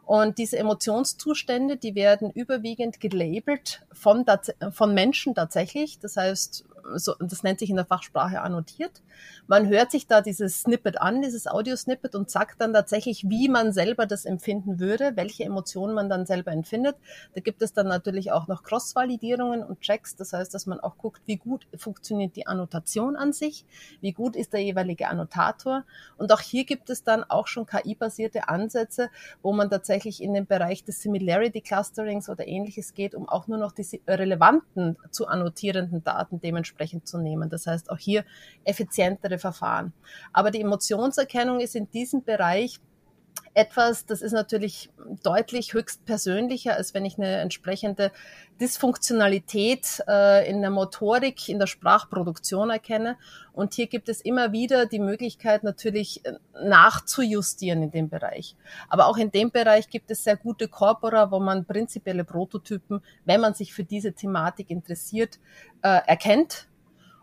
Und 0.04 0.38
diese 0.38 0.58
Emotionszustände, 0.58 1.76
die 1.76 1.94
werden 1.94 2.30
überwiegend 2.30 3.00
gelabelt 3.00 3.82
von, 3.92 4.26
von 4.72 4.94
Menschen 4.94 5.34
tatsächlich. 5.34 5.98
Das 6.00 6.16
heißt, 6.16 6.64
so, 6.94 7.14
das 7.20 7.42
nennt 7.42 7.58
sich 7.58 7.70
in 7.70 7.76
der 7.76 7.84
Fachsprache 7.84 8.40
annotiert. 8.40 9.02
Man 9.46 9.68
hört 9.68 9.90
sich 9.90 10.06
da 10.06 10.20
dieses 10.20 10.62
Snippet 10.62 11.00
an, 11.00 11.22
dieses 11.22 11.46
Audiosnippet 11.46 12.14
und 12.14 12.30
sagt 12.30 12.60
dann 12.60 12.72
tatsächlich, 12.72 13.28
wie 13.28 13.48
man 13.48 13.72
selber 13.72 14.06
das 14.06 14.24
empfinden 14.24 14.80
würde, 14.80 15.12
welche 15.14 15.44
Emotionen 15.44 15.94
man 15.94 16.08
dann 16.08 16.26
selber 16.26 16.52
empfindet. 16.52 16.96
Da 17.34 17.40
gibt 17.40 17.62
es 17.62 17.72
dann 17.72 17.88
natürlich 17.88 18.32
auch 18.32 18.48
noch 18.48 18.62
Cross-Validierungen 18.62 19.62
und 19.62 19.80
Checks. 19.80 20.16
Das 20.16 20.32
heißt, 20.32 20.52
dass 20.54 20.66
man 20.66 20.80
auch 20.80 20.98
guckt, 20.98 21.22
wie 21.26 21.36
gut 21.36 21.66
funktioniert 21.76 22.36
die 22.36 22.46
Annotation 22.46 23.16
an 23.16 23.32
sich, 23.32 23.64
wie 24.00 24.12
gut 24.12 24.36
ist 24.36 24.52
der 24.52 24.62
jeweilige 24.62 25.08
Annotator. 25.08 25.84
Und 26.16 26.32
auch 26.32 26.40
hier 26.40 26.64
gibt 26.64 26.90
es 26.90 27.04
dann 27.04 27.24
auch 27.24 27.46
schon 27.46 27.66
KI-basierte 27.66 28.48
Ansätze, 28.48 29.10
wo 29.42 29.52
man 29.52 29.70
tatsächlich 29.70 30.22
in 30.22 30.34
den 30.34 30.46
Bereich 30.46 30.84
des 30.84 31.00
Similarity 31.00 31.60
Clusterings 31.60 32.28
oder 32.28 32.46
ähnliches 32.46 32.94
geht, 32.94 33.14
um 33.14 33.28
auch 33.28 33.46
nur 33.46 33.58
noch 33.58 33.72
die 33.72 34.00
relevanten 34.06 34.96
zu 35.10 35.26
annotierenden 35.26 36.04
Daten 36.04 36.40
dementsprechend 36.40 36.71
zu 37.04 37.18
nehmen. 37.18 37.50
Das 37.50 37.66
heißt 37.66 37.90
auch 37.90 37.98
hier 37.98 38.24
effizientere 38.64 39.38
Verfahren. 39.38 39.92
Aber 40.32 40.50
die 40.50 40.60
Emotionserkennung 40.60 41.60
ist 41.60 41.76
in 41.76 41.90
diesem 41.90 42.22
Bereich 42.22 42.80
etwas, 43.54 44.06
das 44.06 44.22
ist 44.22 44.32
natürlich 44.32 44.90
deutlich 45.22 45.74
höchst 45.74 46.06
persönlicher, 46.06 46.74
als 46.74 46.94
wenn 46.94 47.04
ich 47.04 47.18
eine 47.18 47.36
entsprechende 47.36 48.10
Dysfunktionalität 48.60 50.02
äh, 50.08 50.48
in 50.48 50.62
der 50.62 50.70
Motorik, 50.70 51.48
in 51.48 51.58
der 51.58 51.66
Sprachproduktion 51.66 52.70
erkenne. 52.70 53.18
Und 53.52 53.74
hier 53.74 53.88
gibt 53.88 54.08
es 54.08 54.22
immer 54.22 54.52
wieder 54.52 54.86
die 54.86 55.00
Möglichkeit, 55.00 55.64
natürlich 55.64 56.24
äh, 56.24 56.32
nachzujustieren 56.64 57.82
in 57.82 57.90
dem 57.90 58.08
Bereich. 58.08 58.56
Aber 58.88 59.06
auch 59.06 59.18
in 59.18 59.30
dem 59.30 59.50
Bereich 59.50 59.88
gibt 59.90 60.10
es 60.10 60.24
sehr 60.24 60.36
gute 60.36 60.68
Corpora, 60.68 61.30
wo 61.30 61.38
man 61.38 61.66
prinzipielle 61.66 62.24
Prototypen, 62.24 63.02
wenn 63.26 63.40
man 63.40 63.52
sich 63.52 63.74
für 63.74 63.84
diese 63.84 64.14
Thematik 64.14 64.70
interessiert, 64.70 65.38
äh, 65.82 66.00
erkennt. 66.06 66.68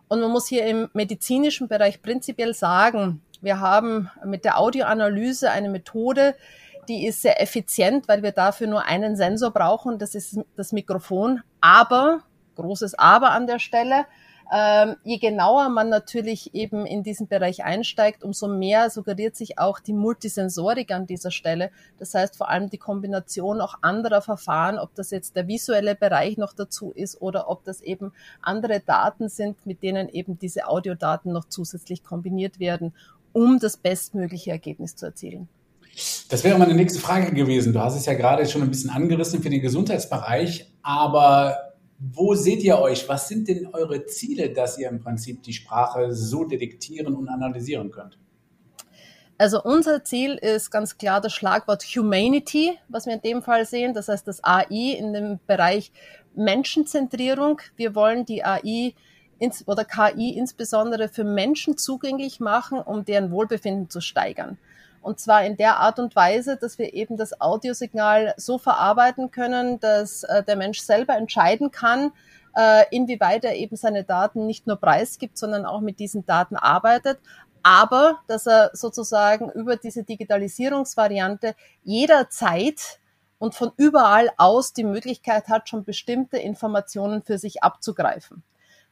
Und 0.07 0.21
man 0.21 0.31
muss 0.31 0.47
hier 0.47 0.65
im 0.65 0.89
medizinischen 0.93 1.67
Bereich 1.67 2.01
prinzipiell 2.01 2.53
sagen, 2.53 3.21
wir 3.41 3.59
haben 3.59 4.09
mit 4.25 4.45
der 4.45 4.59
Audioanalyse 4.59 5.49
eine 5.51 5.69
Methode, 5.69 6.35
die 6.87 7.05
ist 7.05 7.21
sehr 7.21 7.41
effizient, 7.41 8.07
weil 8.07 8.23
wir 8.23 8.31
dafür 8.31 8.67
nur 8.67 8.83
einen 8.83 9.15
Sensor 9.15 9.51
brauchen, 9.51 9.99
das 9.99 10.15
ist 10.15 10.39
das 10.55 10.71
Mikrofon. 10.71 11.41
Aber, 11.61 12.21
großes 12.55 12.95
Aber 12.95 13.31
an 13.31 13.47
der 13.47 13.59
Stelle, 13.59 14.05
ähm, 14.51 14.95
je 15.03 15.17
genauer 15.17 15.69
man 15.69 15.89
natürlich 15.89 16.55
eben 16.55 16.87
in 16.87 17.03
diesen 17.03 17.27
Bereich 17.27 17.63
einsteigt, 17.63 18.23
umso 18.23 18.47
mehr 18.47 18.89
suggeriert 18.89 19.35
sich 19.35 19.59
auch 19.59 19.79
die 19.79 19.93
Multisensorik 19.93 20.91
an 20.91 21.05
dieser 21.05 21.29
Stelle. 21.29 21.69
Das 21.99 22.15
heißt 22.15 22.35
vor 22.35 22.49
allem 22.49 22.71
die 22.71 22.79
Kombination 22.79 23.61
auch 23.61 23.75
anderer 23.81 24.23
Verfahren, 24.23 24.79
ob 24.79 24.95
das 24.95 25.11
jetzt 25.11 25.35
der 25.35 25.47
visuelle 25.47 25.93
Bereich 25.93 26.37
noch 26.37 26.53
dazu 26.53 26.91
ist 26.91 27.21
oder 27.21 27.47
ob 27.47 27.63
das 27.63 27.81
eben 27.81 28.11
andere 28.41 28.79
Daten 28.79 29.29
sind, 29.29 29.67
mit 29.67 29.83
denen 29.83 30.09
eben 30.09 30.39
diese 30.39 30.67
Audiodaten 30.67 31.31
noch 31.31 31.45
zusätzlich 31.45 32.03
kombiniert 32.03 32.59
werden 32.59 32.95
um 33.39 33.57
das 33.57 33.77
bestmögliche 33.77 34.51
Ergebnis 34.51 34.97
zu 34.97 35.05
erzielen. 35.05 35.47
Das 36.27 36.43
wäre 36.43 36.59
meine 36.59 36.73
nächste 36.73 36.99
Frage 36.99 37.33
gewesen. 37.33 37.71
Du 37.71 37.79
hast 37.79 37.95
es 37.95 38.05
ja 38.05 38.13
gerade 38.13 38.45
schon 38.45 38.61
ein 38.61 38.69
bisschen 38.69 38.89
angerissen 38.89 39.41
für 39.41 39.49
den 39.49 39.61
Gesundheitsbereich, 39.61 40.69
aber 40.81 41.57
wo 41.99 42.35
seht 42.35 42.63
ihr 42.63 42.77
euch? 42.79 43.07
Was 43.07 43.29
sind 43.29 43.47
denn 43.47 43.67
eure 43.67 44.05
Ziele, 44.05 44.49
dass 44.51 44.77
ihr 44.77 44.89
im 44.89 44.99
Prinzip 44.99 45.41
die 45.43 45.53
Sprache 45.53 46.13
so 46.13 46.43
detektieren 46.43 47.15
und 47.15 47.29
analysieren 47.29 47.91
könnt? 47.91 48.17
Also 49.37 49.63
unser 49.63 50.03
Ziel 50.03 50.35
ist 50.35 50.69
ganz 50.69 50.97
klar 50.97 51.21
das 51.21 51.33
Schlagwort 51.33 51.83
Humanity, 51.83 52.77
was 52.89 53.05
wir 53.05 53.13
in 53.13 53.21
dem 53.21 53.41
Fall 53.41 53.65
sehen. 53.65 53.93
Das 53.93 54.09
heißt 54.09 54.27
das 54.27 54.43
AI 54.43 54.97
in 54.97 55.13
dem 55.13 55.39
Bereich 55.47 55.93
Menschenzentrierung. 56.35 57.61
Wir 57.77 57.95
wollen 57.95 58.25
die 58.25 58.43
AI 58.43 58.93
ins, 59.39 59.67
oder 59.67 59.85
KI 59.85 60.37
insbesondere 60.37 61.09
für 61.09 61.23
Menschen 61.23 61.77
zugänglich 61.77 62.39
machen, 62.39 62.79
um 62.79 63.05
deren 63.05 63.31
Wohlbefinden 63.31 63.89
zu 63.89 64.01
steigern. 64.01 64.57
Und 65.01 65.19
zwar 65.19 65.45
in 65.45 65.55
der 65.55 65.77
Art 65.77 65.97
und 65.97 66.15
Weise, 66.15 66.57
dass 66.57 66.77
wir 66.77 66.93
eben 66.93 67.15
das 67.15 67.39
Audiosignal 67.39 68.33
so 68.37 68.57
verarbeiten 68.57 69.31
können, 69.31 69.79
dass 69.79 70.23
äh, 70.23 70.43
der 70.43 70.57
Mensch 70.57 70.81
selber 70.81 71.15
entscheiden 71.15 71.71
kann, 71.71 72.11
äh, 72.55 72.83
inwieweit 72.91 73.45
er 73.45 73.55
eben 73.55 73.77
seine 73.77 74.03
Daten 74.03 74.45
nicht 74.45 74.67
nur 74.67 74.75
preisgibt, 74.75 75.37
sondern 75.37 75.65
auch 75.65 75.79
mit 75.79 75.99
diesen 75.99 76.25
Daten 76.25 76.57
arbeitet, 76.57 77.19
aber 77.63 78.19
dass 78.27 78.47
er 78.47 78.71
sozusagen 78.73 79.49
über 79.51 79.75
diese 79.77 80.03
Digitalisierungsvariante 80.03 81.55
jederzeit 81.83 82.99
und 83.37 83.55
von 83.55 83.71
überall 83.77 84.29
aus 84.37 84.73
die 84.73 84.83
Möglichkeit 84.83 85.47
hat, 85.47 85.69
schon 85.69 85.83
bestimmte 85.83 86.37
Informationen 86.37 87.21
für 87.23 87.37
sich 87.37 87.63
abzugreifen. 87.63 88.43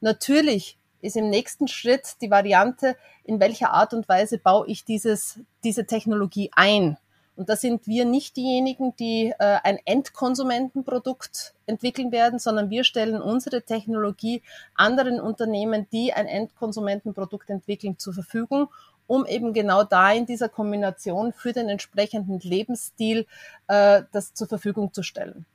Natürlich 0.01 0.77
ist 1.01 1.16
im 1.16 1.30
nächsten 1.30 1.68
Schritt 1.68 2.16
die 2.22 2.32
Variante, 2.32 2.96
in 3.24 3.39
welcher 3.39 3.72
Art 3.72 3.94
und 3.94 4.10
Weise 4.10 4.38
baue 4.38 4.68
ich 4.68 4.86
dieses, 4.86 5.39
diese 5.63 5.86
Technologie 5.86 6.50
ein. 6.56 6.98
Und 7.36 7.50
da 7.50 7.56
sind 7.56 7.86
wir 7.86 8.06
nicht 8.06 8.36
diejenigen, 8.36 8.96
die 8.96 9.32
äh, 9.38 9.58
ein 9.63 9.77
Endkonsumentenprodukt 9.86 11.54
entwickeln 11.68 12.12
werden, 12.12 12.39
sondern 12.39 12.72
wir 12.72 12.84
stellen 12.84 13.22
unsere 13.22 13.62
Technologie 13.62 14.42
anderen 14.74 15.20
Unternehmen, 15.20 15.86
die 15.92 16.13
ein 16.13 16.25
Endkonsumentenprodukt 16.25 17.51
entwickeln, 17.51 18.00
zur 18.00 18.16
Verfügung, 18.16 18.70
um 19.06 19.24
eben 19.27 19.54
genau 19.54 19.84
da 19.84 20.12
in 20.12 20.25
dieser 20.25 20.50
Kombination 20.50 21.32
für 21.32 21.54
den 21.54 21.70
entsprechenden 21.70 22.39
Lebensstil 22.39 23.27
äh, 23.68 24.01
das 24.12 24.34
zur 24.34 24.48
Verfügung 24.48 24.92
zu 24.92 25.04
stellen. 25.04 25.46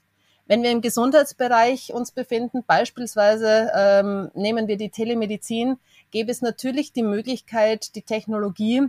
Wenn 0.53 0.63
wir 0.63 0.71
im 0.71 0.83
Gesundheitsbereich 0.83 1.95
uns 1.95 2.13
befinden, 2.13 2.63
beispielsweise 2.67 3.73
ähm, 3.75 4.31
nehmen 4.35 4.69
wir 4.69 4.77
die 4.77 4.91
Telemedizin, 4.91 5.79
gäbe 6.11 6.31
es 6.31 6.43
natürlich 6.43 6.93
die 6.93 7.03
Möglichkeit, 7.03 7.95
die 7.95 8.03
Technologie 8.03 8.83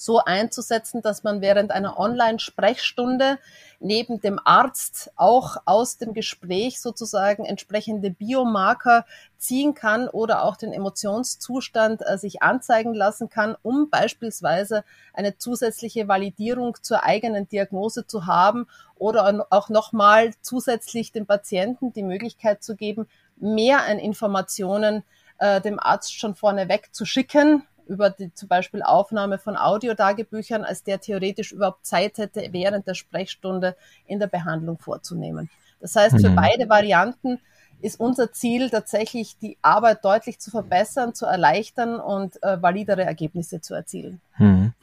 so 0.00 0.18
einzusetzen, 0.18 1.02
dass 1.02 1.24
man 1.24 1.42
während 1.42 1.72
einer 1.72 1.98
Online-Sprechstunde 1.98 3.38
neben 3.80 4.20
dem 4.20 4.40
Arzt 4.42 5.10
auch 5.16 5.58
aus 5.66 5.98
dem 5.98 6.14
Gespräch 6.14 6.80
sozusagen 6.80 7.44
entsprechende 7.44 8.10
Biomarker 8.10 9.04
ziehen 9.36 9.74
kann 9.74 10.08
oder 10.08 10.44
auch 10.44 10.56
den 10.56 10.72
Emotionszustand 10.72 12.02
äh, 12.06 12.16
sich 12.16 12.42
anzeigen 12.42 12.94
lassen 12.94 13.28
kann, 13.28 13.56
um 13.62 13.90
beispielsweise 13.90 14.84
eine 15.12 15.36
zusätzliche 15.36 16.08
Validierung 16.08 16.76
zur 16.80 17.04
eigenen 17.04 17.48
Diagnose 17.48 18.06
zu 18.06 18.26
haben 18.26 18.66
oder 18.96 19.46
auch 19.50 19.68
nochmal 19.68 20.32
zusätzlich 20.40 21.12
dem 21.12 21.26
Patienten 21.26 21.92
die 21.92 22.02
Möglichkeit 22.02 22.62
zu 22.62 22.74
geben, 22.74 23.06
mehr 23.36 23.84
an 23.84 23.98
Informationen 23.98 25.02
äh, 25.38 25.60
dem 25.60 25.78
Arzt 25.78 26.18
schon 26.18 26.34
vorneweg 26.34 26.94
zu 26.94 27.04
schicken, 27.04 27.66
über 27.86 28.10
die 28.10 28.32
zum 28.34 28.48
Beispiel 28.48 28.82
Aufnahme 28.82 29.38
von 29.38 29.56
Audiotagebüchern, 29.56 30.64
als 30.64 30.82
der 30.82 31.00
theoretisch 31.00 31.52
überhaupt 31.52 31.86
Zeit 31.86 32.18
hätte, 32.18 32.48
während 32.52 32.86
der 32.86 32.94
Sprechstunde 32.94 33.76
in 34.06 34.18
der 34.18 34.26
Behandlung 34.26 34.78
vorzunehmen. 34.78 35.50
Das 35.80 35.96
heißt, 35.96 36.20
für 36.20 36.30
mhm. 36.30 36.36
beide 36.36 36.68
Varianten 36.68 37.40
ist 37.82 37.98
unser 37.98 38.32
Ziel 38.32 38.70
tatsächlich, 38.70 39.38
die 39.38 39.56
Arbeit 39.62 40.04
deutlich 40.04 40.38
zu 40.38 40.50
verbessern, 40.50 41.14
zu 41.14 41.26
erleichtern 41.26 41.98
und 41.98 42.42
äh, 42.42 42.60
validere 42.60 43.04
Ergebnisse 43.04 43.60
zu 43.60 43.74
erzielen. 43.74 44.20
Mhm. 44.38 44.74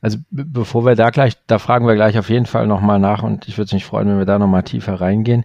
Also 0.00 0.18
bevor 0.30 0.84
wir 0.84 0.96
da 0.96 1.10
gleich, 1.10 1.34
da 1.46 1.58
fragen 1.58 1.86
wir 1.86 1.94
gleich 1.94 2.18
auf 2.18 2.28
jeden 2.28 2.46
Fall 2.46 2.66
nochmal 2.66 2.98
nach 2.98 3.22
und 3.22 3.48
ich 3.48 3.56
würde 3.56 3.74
mich 3.74 3.86
freuen, 3.86 4.08
wenn 4.08 4.18
wir 4.18 4.26
da 4.26 4.38
nochmal 4.38 4.62
tiefer 4.62 5.00
reingehen. 5.00 5.44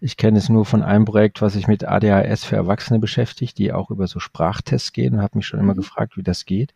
Ich 0.00 0.16
kenne 0.16 0.38
es 0.38 0.48
nur 0.48 0.64
von 0.64 0.82
einem 0.82 1.04
Projekt, 1.04 1.42
was 1.42 1.52
sich 1.52 1.68
mit 1.68 1.84
ADHS 1.84 2.44
für 2.44 2.56
Erwachsene 2.56 2.98
beschäftigt, 2.98 3.58
die 3.58 3.72
auch 3.72 3.90
über 3.90 4.06
so 4.06 4.18
Sprachtests 4.18 4.92
gehen 4.92 5.14
und 5.14 5.22
habe 5.22 5.36
mich 5.36 5.46
schon 5.46 5.60
immer 5.60 5.74
mhm. 5.74 5.78
gefragt, 5.78 6.16
wie 6.16 6.22
das 6.22 6.46
geht. 6.46 6.72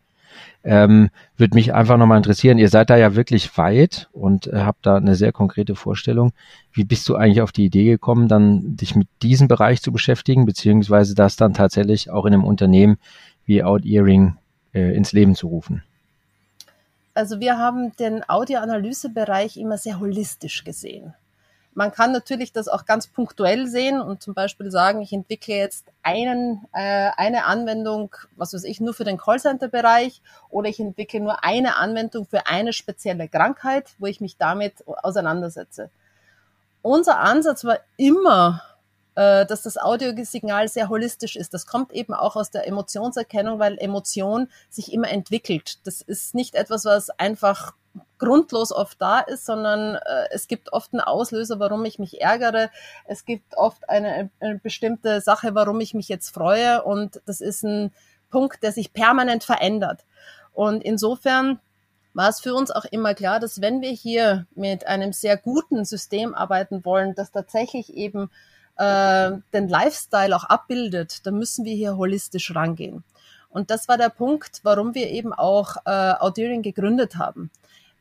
Ähm, 0.63 1.11
Würde 1.37 1.55
mich 1.55 1.73
einfach 1.75 1.97
nochmal 1.97 2.17
interessieren, 2.17 2.59
ihr 2.59 2.69
seid 2.69 2.91
da 2.91 2.97
ja 2.97 3.15
wirklich 3.15 3.57
weit 3.57 4.09
und 4.13 4.47
äh, 4.49 4.59
habt 4.59 4.85
da 4.85 4.97
eine 4.97 5.15
sehr 5.15 5.33
konkrete 5.33 5.75
Vorstellung. 5.75 6.33
Wie 6.73 6.85
bist 6.85 7.09
du 7.09 7.15
eigentlich 7.17 7.41
auf 7.41 7.53
die 7.53 7.65
Idee 7.65 7.85
gekommen, 7.85 8.29
dann 8.29 8.77
dich 8.77 8.97
mit 8.97 9.09
diesem 9.23 9.49
Bereich 9.49 9.81
zu 9.81 9.93
beschäftigen, 9.93 10.45
beziehungsweise 10.45 11.15
das 11.15 11.37
dann 11.37 11.55
tatsächlich 11.55 12.11
auch 12.11 12.27
in 12.27 12.35
einem 12.35 12.45
Unternehmen 12.45 12.99
wie 13.47 13.63
Out-Earing 13.63 14.37
äh, 14.73 14.95
ins 14.95 15.13
Leben 15.13 15.35
zu 15.35 15.49
rufen? 15.49 15.83
Also 17.15 17.39
wir 17.39 17.59
haben 17.59 17.93
den 17.97 18.29
Audioanalysebereich 18.29 19.57
immer 19.57 19.79
sehr 19.79 20.01
holistisch 20.01 20.65
gesehen. 20.65 21.15
Man 21.75 21.91
kann 21.91 22.13
natürlich 22.13 22.53
das 22.53 22.69
auch 22.69 22.87
ganz 22.87 23.09
punktuell 23.09 23.67
sehen 23.67 24.01
und 24.01 24.23
zum 24.23 24.33
Beispiel 24.33 24.71
sagen, 24.71 25.03
ich 25.03 25.13
entwickle 25.13 25.57
jetzt 25.57 25.87
einen, 26.03 26.65
äh, 26.73 27.11
eine 27.17 27.47
Anwendung, 27.47 28.15
was 28.37 28.55
weiß 28.55 28.63
ich, 28.65 28.81
nur 28.81 28.95
für 28.95 29.03
den 29.03 29.19
Callcenter-Bereich 29.19 30.23
oder 30.51 30.69
ich 30.69 30.79
entwickle 30.79 31.21
nur 31.21 31.43
eine 31.43 31.77
Anwendung 31.77 32.27
für 32.27 32.47
eine 32.47 32.73
spezielle 32.73 33.29
Krankheit, 33.29 33.91
wo 33.99 34.07
ich 34.07 34.21
mich 34.21 34.37
damit 34.37 34.85
auseinandersetze. 34.87 35.91
Unser 36.83 37.19
Ansatz 37.19 37.65
war 37.65 37.79
immer, 37.97 38.63
äh, 39.17 39.45
dass 39.47 39.63
das 39.63 39.77
Audiosignal 39.77 40.69
sehr 40.69 40.89
holistisch 40.89 41.35
ist. 41.35 41.55
Das 41.55 41.67
kommt 41.67 41.93
eben 41.93 42.15
auch 42.15 42.37
aus 42.37 42.51
der 42.51 42.69
Emotionserkennung, 42.69 43.59
weil 43.59 43.79
Emotion 43.79 44.49
sich 44.71 44.93
immer 44.93 45.09
entwickelt. 45.09 45.79
Das 45.85 46.03
ist 46.03 46.35
nicht 46.35 46.55
etwas, 46.55 46.85
was 46.85 47.11
einfach 47.11 47.75
grundlos 48.19 48.73
oft 48.73 49.01
da 49.01 49.21
ist, 49.21 49.45
sondern 49.45 49.97
äh, 49.97 50.29
es 50.31 50.49
gibt 50.49 50.73
oft 50.73 50.93
einen 50.93 51.01
Auslöser, 51.01 51.59
warum 51.61 51.85
ich 51.85 51.99
mich 51.99 52.21
ärgere. 52.21 52.71
Es 53.07 53.25
gibt 53.25 53.57
oft 53.57 53.89
eine, 53.89 54.31
eine 54.41 54.59
bestimmte 54.59 55.21
Sache, 55.21 55.55
warum 55.55 55.81
ich 55.81 55.95
mich 55.95 56.09
jetzt 56.09 56.31
freue. 56.31 56.83
Und 56.83 57.21
das 57.27 57.41
ist 57.41 57.65
ein 57.65 57.93
Punkt, 58.31 58.63
der 58.63 58.73
sich 58.73 58.93
permanent 58.93 59.45
verändert. 59.45 60.05
Und 60.53 60.83
insofern 60.83 61.61
war 62.15 62.29
es 62.29 62.41
für 62.41 62.55
uns 62.55 62.71
auch 62.71 62.85
immer 62.85 63.15
klar, 63.15 63.41
dass 63.41 63.61
wenn 63.61 63.81
wir 63.81 63.91
hier 63.91 64.47
mit 64.55 64.87
einem 64.87 65.13
sehr 65.13 65.37
guten 65.37 65.85
System 65.85 66.35
arbeiten 66.35 66.85
wollen, 66.85 67.15
das 67.15 67.33
tatsächlich 67.33 67.93
eben 67.93 68.31
äh, 68.77 69.33
den 69.53 69.69
Lifestyle 69.69 70.35
auch 70.35 70.45
abbildet, 70.45 71.27
dann 71.27 71.35
müssen 71.35 71.65
wir 71.65 71.75
hier 71.75 71.97
holistisch 71.97 72.55
rangehen. 72.55 73.05
Und 73.49 73.71
das 73.71 73.87
war 73.89 73.99
der 73.99 74.09
Punkt, 74.09 74.61
warum 74.65 74.95
wir 74.95 75.11
eben 75.11 75.33
auch 75.33 75.77
äh, 75.85 76.15
Audiering 76.19 76.63
gegründet 76.63 77.17
haben. 77.17 77.51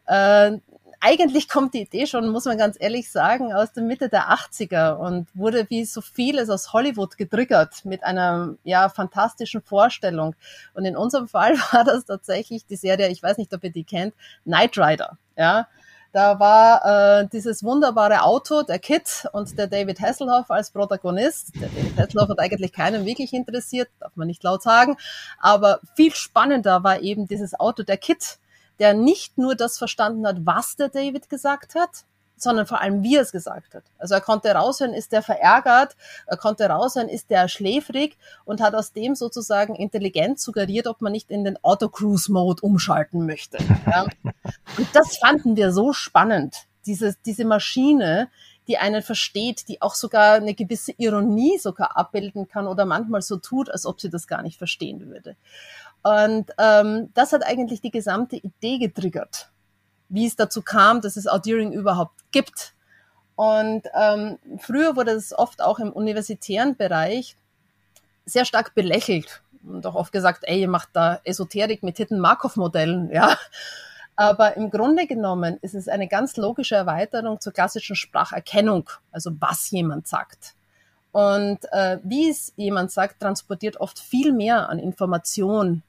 Äh, 0.05 0.57
eigentlich 1.05 1.49
kommt 1.49 1.73
die 1.73 1.81
Idee 1.81 2.07
schon, 2.07 2.29
muss 2.29 2.45
man 2.45 2.57
ganz 2.57 2.77
ehrlich 2.79 3.11
sagen, 3.11 3.51
aus 3.51 3.73
der 3.73 3.83
Mitte 3.83 4.07
der 4.07 4.29
80er 4.29 4.93
und 4.93 5.27
wurde 5.33 5.69
wie 5.69 5.83
so 5.83 5.99
vieles 5.99 6.49
aus 6.49 6.71
Hollywood 6.71 7.17
getriggert 7.17 7.83
mit 7.83 8.05
einer 8.05 8.55
ja 8.63 8.87
fantastischen 8.87 9.61
Vorstellung. 9.61 10.33
Und 10.73 10.85
in 10.85 10.95
unserem 10.95 11.27
Fall 11.27 11.57
war 11.71 11.83
das 11.83 12.05
tatsächlich 12.05 12.65
die 12.65 12.77
Serie, 12.77 13.09
ich 13.09 13.21
weiß 13.21 13.37
nicht, 13.37 13.53
ob 13.53 13.65
ihr 13.65 13.71
die 13.71 13.83
kennt, 13.83 14.13
Knight 14.45 14.77
Rider. 14.77 15.17
Ja, 15.35 15.67
da 16.13 16.39
war 16.39 16.85
äh, 17.21 17.27
dieses 17.27 17.63
wunderbare 17.63 18.21
Auto, 18.21 18.61
der 18.61 18.79
Kit 18.79 19.27
und 19.33 19.57
der 19.57 19.65
David 19.67 19.99
Hasselhoff 19.99 20.51
als 20.51 20.69
Protagonist. 20.69 21.51
Der 21.59 21.69
David 21.69 21.97
Hasselhoff 21.97 22.29
hat 22.29 22.39
eigentlich 22.39 22.71
keinen 22.71 23.05
wirklich 23.05 23.33
interessiert, 23.33 23.89
darf 23.99 24.15
man 24.15 24.27
nicht 24.27 24.43
laut 24.43 24.61
sagen. 24.61 24.95
Aber 25.39 25.81
viel 25.95 26.13
spannender 26.13 26.83
war 26.83 27.01
eben 27.01 27.27
dieses 27.27 27.59
Auto, 27.59 27.83
der 27.83 27.97
Kit 27.97 28.37
der 28.79 28.93
nicht 28.93 29.37
nur 29.37 29.55
das 29.55 29.77
verstanden 29.77 30.25
hat, 30.27 30.37
was 30.45 30.75
der 30.75 30.89
David 30.89 31.29
gesagt 31.29 31.75
hat, 31.75 32.05
sondern 32.43 32.67
vor 32.67 32.81
allem, 32.81 33.03
wie 33.03 33.15
er 33.15 33.21
es 33.21 33.31
gesagt 33.31 33.73
hat. 33.73 33.83
Also 33.97 34.15
er 34.15 34.21
konnte 34.21 34.51
raushören, 34.51 34.93
ist 34.93 35.11
der 35.11 35.23
verärgert, 35.23 35.95
er 36.27 36.37
konnte 36.37 36.65
raushören, 36.65 37.09
ist 37.09 37.29
der 37.29 37.47
schläfrig 37.47 38.17
und 38.45 38.61
hat 38.61 38.75
aus 38.75 38.91
dem 38.91 39.15
sozusagen 39.15 39.75
intelligent 39.75 40.39
suggeriert, 40.39 40.87
ob 40.87 41.01
man 41.01 41.11
nicht 41.11 41.31
in 41.31 41.43
den 41.43 41.63
Auto-Cruise-Mode 41.63 42.61
umschalten 42.61 43.25
möchte. 43.25 43.57
Ja. 43.85 44.07
Und 44.77 44.87
das 44.93 45.17
fanden 45.17 45.55
wir 45.55 45.71
so 45.71 45.93
spannend, 45.93 46.67
diese, 46.85 47.15
diese 47.25 47.45
Maschine, 47.45 48.29
die 48.67 48.77
einen 48.77 49.01
versteht, 49.01 49.67
die 49.67 49.81
auch 49.81 49.95
sogar 49.95 50.35
eine 50.35 50.53
gewisse 50.53 50.93
Ironie 50.97 51.57
sogar 51.57 51.97
abbilden 51.97 52.47
kann 52.47 52.67
oder 52.67 52.85
manchmal 52.85 53.21
so 53.21 53.37
tut, 53.37 53.69
als 53.69 53.85
ob 53.85 53.99
sie 53.99 54.09
das 54.09 54.27
gar 54.27 54.41
nicht 54.41 54.57
verstehen 54.57 55.09
würde. 55.09 55.35
Und 56.03 56.51
ähm, 56.57 57.09
das 57.13 57.31
hat 57.31 57.45
eigentlich 57.45 57.81
die 57.81 57.91
gesamte 57.91 58.35
Idee 58.35 58.77
getriggert, 58.77 59.49
wie 60.09 60.25
es 60.25 60.35
dazu 60.35 60.61
kam, 60.61 61.01
dass 61.01 61.15
es 61.15 61.27
Audiering 61.27 61.71
überhaupt 61.71 62.19
gibt. 62.31 62.73
Und 63.35 63.83
ähm, 63.95 64.37
früher 64.59 64.95
wurde 64.95 65.11
es 65.11 65.33
oft 65.33 65.61
auch 65.61 65.79
im 65.79 65.91
universitären 65.91 66.75
Bereich 66.75 67.37
sehr 68.25 68.45
stark 68.45 68.75
belächelt 68.75 69.41
und 69.65 69.85
auch 69.87 69.95
oft 69.95 70.11
gesagt, 70.11 70.43
ey, 70.43 70.61
ihr 70.61 70.67
macht 70.67 70.89
da 70.93 71.19
Esoterik 71.23 71.83
mit 71.83 71.97
Hidden-Markov-Modellen, 71.97 73.09
ja. 73.13 73.37
Aber 74.15 74.55
im 74.57 74.69
Grunde 74.69 75.07
genommen 75.07 75.57
ist 75.61 75.73
es 75.73 75.87
eine 75.87 76.07
ganz 76.07 76.37
logische 76.37 76.75
Erweiterung 76.75 77.39
zur 77.39 77.51
klassischen 77.51 77.95
Spracherkennung, 77.95 78.89
also 79.11 79.31
was 79.39 79.71
jemand 79.71 80.07
sagt. 80.07 80.53
Und 81.11 81.59
äh, 81.71 81.97
wie 82.03 82.29
es 82.29 82.53
jemand 82.55 82.91
sagt, 82.91 83.21
transportiert 83.21 83.77
oft 83.77 83.99
viel 83.99 84.31
mehr 84.31 84.69
an 84.69 84.77
Information 84.77 85.81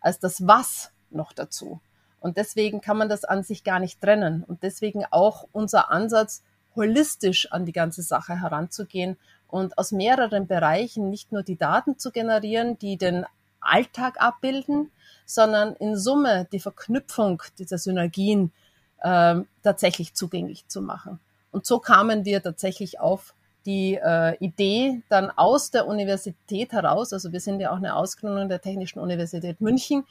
als 0.00 0.18
das 0.18 0.46
Was 0.46 0.90
noch 1.10 1.32
dazu. 1.32 1.80
Und 2.20 2.36
deswegen 2.36 2.80
kann 2.80 2.98
man 2.98 3.08
das 3.08 3.24
an 3.24 3.42
sich 3.42 3.64
gar 3.64 3.78
nicht 3.78 4.00
trennen. 4.00 4.44
Und 4.44 4.62
deswegen 4.62 5.04
auch 5.10 5.46
unser 5.52 5.90
Ansatz, 5.90 6.42
holistisch 6.74 7.50
an 7.52 7.64
die 7.64 7.72
ganze 7.72 8.02
Sache 8.02 8.40
heranzugehen 8.40 9.16
und 9.48 9.78
aus 9.78 9.92
mehreren 9.92 10.46
Bereichen 10.46 11.10
nicht 11.10 11.32
nur 11.32 11.42
die 11.42 11.56
Daten 11.56 11.98
zu 11.98 12.10
generieren, 12.10 12.78
die 12.78 12.96
den 12.96 13.24
Alltag 13.60 14.20
abbilden, 14.20 14.90
sondern 15.24 15.74
in 15.76 15.96
Summe 15.96 16.46
die 16.52 16.60
Verknüpfung 16.60 17.42
dieser 17.58 17.78
Synergien 17.78 18.52
äh, 19.00 19.36
tatsächlich 19.62 20.14
zugänglich 20.14 20.66
zu 20.68 20.80
machen. 20.80 21.18
Und 21.50 21.66
so 21.66 21.78
kamen 21.78 22.24
wir 22.24 22.42
tatsächlich 22.42 23.00
auf 23.00 23.34
die 23.68 24.00
äh, 24.02 24.34
Idee 24.38 25.02
dann 25.10 25.30
aus 25.30 25.70
der 25.70 25.86
Universität 25.86 26.72
heraus, 26.72 27.12
also 27.12 27.32
wir 27.32 27.40
sind 27.40 27.60
ja 27.60 27.70
auch 27.70 27.76
eine 27.76 27.94
Ausgründung 27.94 28.48
der 28.48 28.62
Technischen 28.62 28.98
Universität 28.98 29.60
München, 29.60 30.04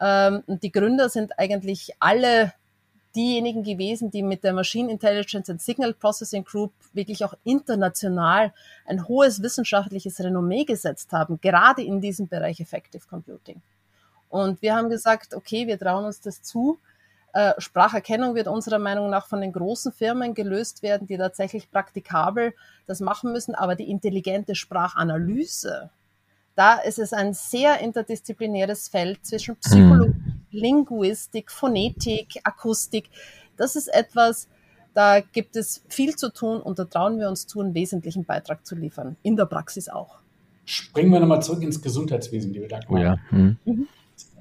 ähm, 0.00 0.42
und 0.46 0.64
die 0.64 0.72
Gründer 0.72 1.08
sind 1.08 1.38
eigentlich 1.38 1.92
alle 2.00 2.52
diejenigen 3.14 3.62
gewesen, 3.62 4.10
die 4.10 4.24
mit 4.24 4.42
der 4.42 4.52
Machine 4.52 4.90
Intelligence 4.90 5.48
and 5.48 5.62
Signal 5.62 5.94
Processing 5.94 6.44
Group 6.44 6.72
wirklich 6.92 7.24
auch 7.24 7.34
international 7.44 8.52
ein 8.84 9.06
hohes 9.06 9.40
wissenschaftliches 9.40 10.20
Renommee 10.20 10.64
gesetzt 10.64 11.12
haben, 11.12 11.40
gerade 11.40 11.82
in 11.82 12.00
diesem 12.00 12.26
Bereich 12.26 12.60
Effective 12.60 13.06
Computing. 13.08 13.62
Und 14.28 14.60
wir 14.60 14.74
haben 14.74 14.90
gesagt, 14.90 15.32
okay, 15.32 15.68
wir 15.68 15.78
trauen 15.78 16.04
uns 16.04 16.20
das 16.20 16.42
zu, 16.42 16.78
Spracherkennung 17.58 18.34
wird 18.34 18.48
unserer 18.48 18.78
Meinung 18.78 19.10
nach 19.10 19.26
von 19.26 19.40
den 19.40 19.52
großen 19.52 19.92
Firmen 19.92 20.34
gelöst 20.34 20.82
werden, 20.82 21.06
die 21.06 21.18
tatsächlich 21.18 21.70
praktikabel 21.70 22.54
das 22.86 23.00
machen 23.00 23.32
müssen. 23.32 23.54
Aber 23.54 23.74
die 23.74 23.90
intelligente 23.90 24.54
Sprachanalyse, 24.54 25.90
da 26.54 26.74
ist 26.74 26.98
es 26.98 27.12
ein 27.12 27.34
sehr 27.34 27.80
interdisziplinäres 27.80 28.88
Feld 28.88 29.24
zwischen 29.26 29.56
Psychologie, 29.56 30.14
mhm. 30.14 30.40
Linguistik, 30.50 31.50
Phonetik, 31.50 32.40
Akustik. 32.44 33.10
Das 33.56 33.76
ist 33.76 33.88
etwas, 33.88 34.48
da 34.94 35.20
gibt 35.20 35.56
es 35.56 35.82
viel 35.88 36.16
zu 36.16 36.32
tun 36.32 36.60
und 36.62 36.78
da 36.78 36.84
trauen 36.84 37.18
wir 37.18 37.28
uns 37.28 37.46
zu, 37.46 37.60
einen 37.60 37.74
wesentlichen 37.74 38.24
Beitrag 38.24 38.64
zu 38.66 38.74
liefern. 38.74 39.16
In 39.22 39.36
der 39.36 39.44
Praxis 39.44 39.90
auch. 39.90 40.20
Springen 40.64 41.12
wir 41.12 41.20
nochmal 41.20 41.42
zurück 41.42 41.62
ins 41.62 41.82
Gesundheitswesen, 41.82 42.52
liebe 42.52 42.66
Dagmar. 42.66 43.00
Oh 43.00 43.04
ja. 43.04 43.16
Mhm. 43.30 43.58
Mhm. 43.66 43.88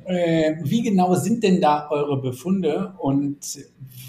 Äh, 0.05 0.57
wie 0.61 0.83
genau 0.83 1.15
sind 1.15 1.43
denn 1.43 1.59
da 1.59 1.89
eure 1.89 2.21
Befunde 2.21 2.93
und 2.99 3.37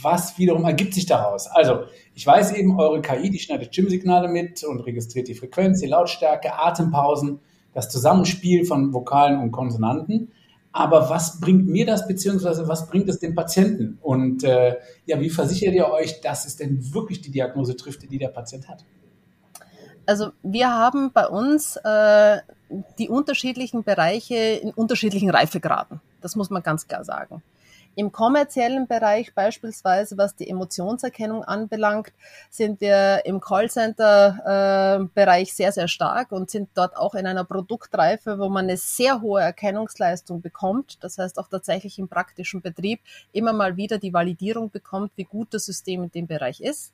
was 0.02 0.38
wiederum 0.38 0.64
ergibt 0.64 0.92
sich 0.92 1.06
daraus? 1.06 1.46
Also, 1.46 1.84
ich 2.14 2.26
weiß 2.26 2.52
eben, 2.52 2.78
eure 2.78 3.00
KI, 3.00 3.30
die 3.30 3.38
schneidet 3.38 3.72
Stimmsignale 3.72 4.28
mit 4.28 4.62
und 4.62 4.80
registriert 4.80 5.28
die 5.28 5.34
Frequenz, 5.34 5.80
die 5.80 5.86
Lautstärke, 5.86 6.58
Atempausen, 6.58 7.40
das 7.72 7.88
Zusammenspiel 7.88 8.66
von 8.66 8.92
Vokalen 8.92 9.40
und 9.40 9.52
Konsonanten. 9.52 10.32
Aber 10.72 11.08
was 11.08 11.40
bringt 11.40 11.66
mir 11.66 11.86
das, 11.86 12.06
beziehungsweise 12.06 12.68
was 12.68 12.88
bringt 12.88 13.08
es 13.08 13.18
dem 13.18 13.34
Patienten? 13.34 13.98
Und 14.02 14.44
äh, 14.44 14.76
ja, 15.06 15.18
wie 15.18 15.30
versichert 15.30 15.72
ihr 15.72 15.90
euch, 15.90 16.20
dass 16.20 16.46
es 16.46 16.56
denn 16.56 16.92
wirklich 16.92 17.22
die 17.22 17.30
Diagnose 17.30 17.74
trifft, 17.74 18.02
die 18.10 18.18
der 18.18 18.28
Patient 18.28 18.68
hat? 18.68 18.84
Also 20.04 20.32
wir 20.42 20.70
haben 20.70 21.12
bei 21.12 21.26
uns 21.26 21.76
äh, 21.82 22.38
die 22.98 23.08
unterschiedlichen 23.08 23.84
Bereiche 23.84 24.34
in 24.34 24.70
unterschiedlichen 24.70 25.30
Reifegraden. 25.30 26.00
Das 26.20 26.36
muss 26.36 26.50
man 26.50 26.62
ganz 26.62 26.86
klar 26.86 27.04
sagen. 27.04 27.42
Im 27.98 28.12
kommerziellen 28.12 28.86
Bereich 28.86 29.34
beispielsweise, 29.34 30.18
was 30.18 30.36
die 30.36 30.50
Emotionserkennung 30.50 31.44
anbelangt, 31.44 32.12
sind 32.50 32.82
wir 32.82 33.22
im 33.24 33.40
Callcenter-Bereich 33.40 35.48
äh, 35.48 35.52
sehr, 35.52 35.72
sehr 35.72 35.88
stark 35.88 36.30
und 36.30 36.50
sind 36.50 36.68
dort 36.74 36.94
auch 36.98 37.14
in 37.14 37.26
einer 37.26 37.44
Produktreife, 37.44 38.38
wo 38.38 38.50
man 38.50 38.66
eine 38.66 38.76
sehr 38.76 39.22
hohe 39.22 39.40
Erkennungsleistung 39.40 40.42
bekommt. 40.42 41.02
Das 41.02 41.16
heißt 41.16 41.38
auch 41.38 41.48
tatsächlich 41.48 41.98
im 41.98 42.08
praktischen 42.08 42.60
Betrieb 42.60 43.00
immer 43.32 43.54
mal 43.54 43.78
wieder 43.78 43.96
die 43.96 44.12
Validierung 44.12 44.70
bekommt, 44.70 45.12
wie 45.16 45.24
gut 45.24 45.54
das 45.54 45.64
System 45.64 46.02
in 46.02 46.10
dem 46.10 46.26
Bereich 46.26 46.60
ist. 46.60 46.92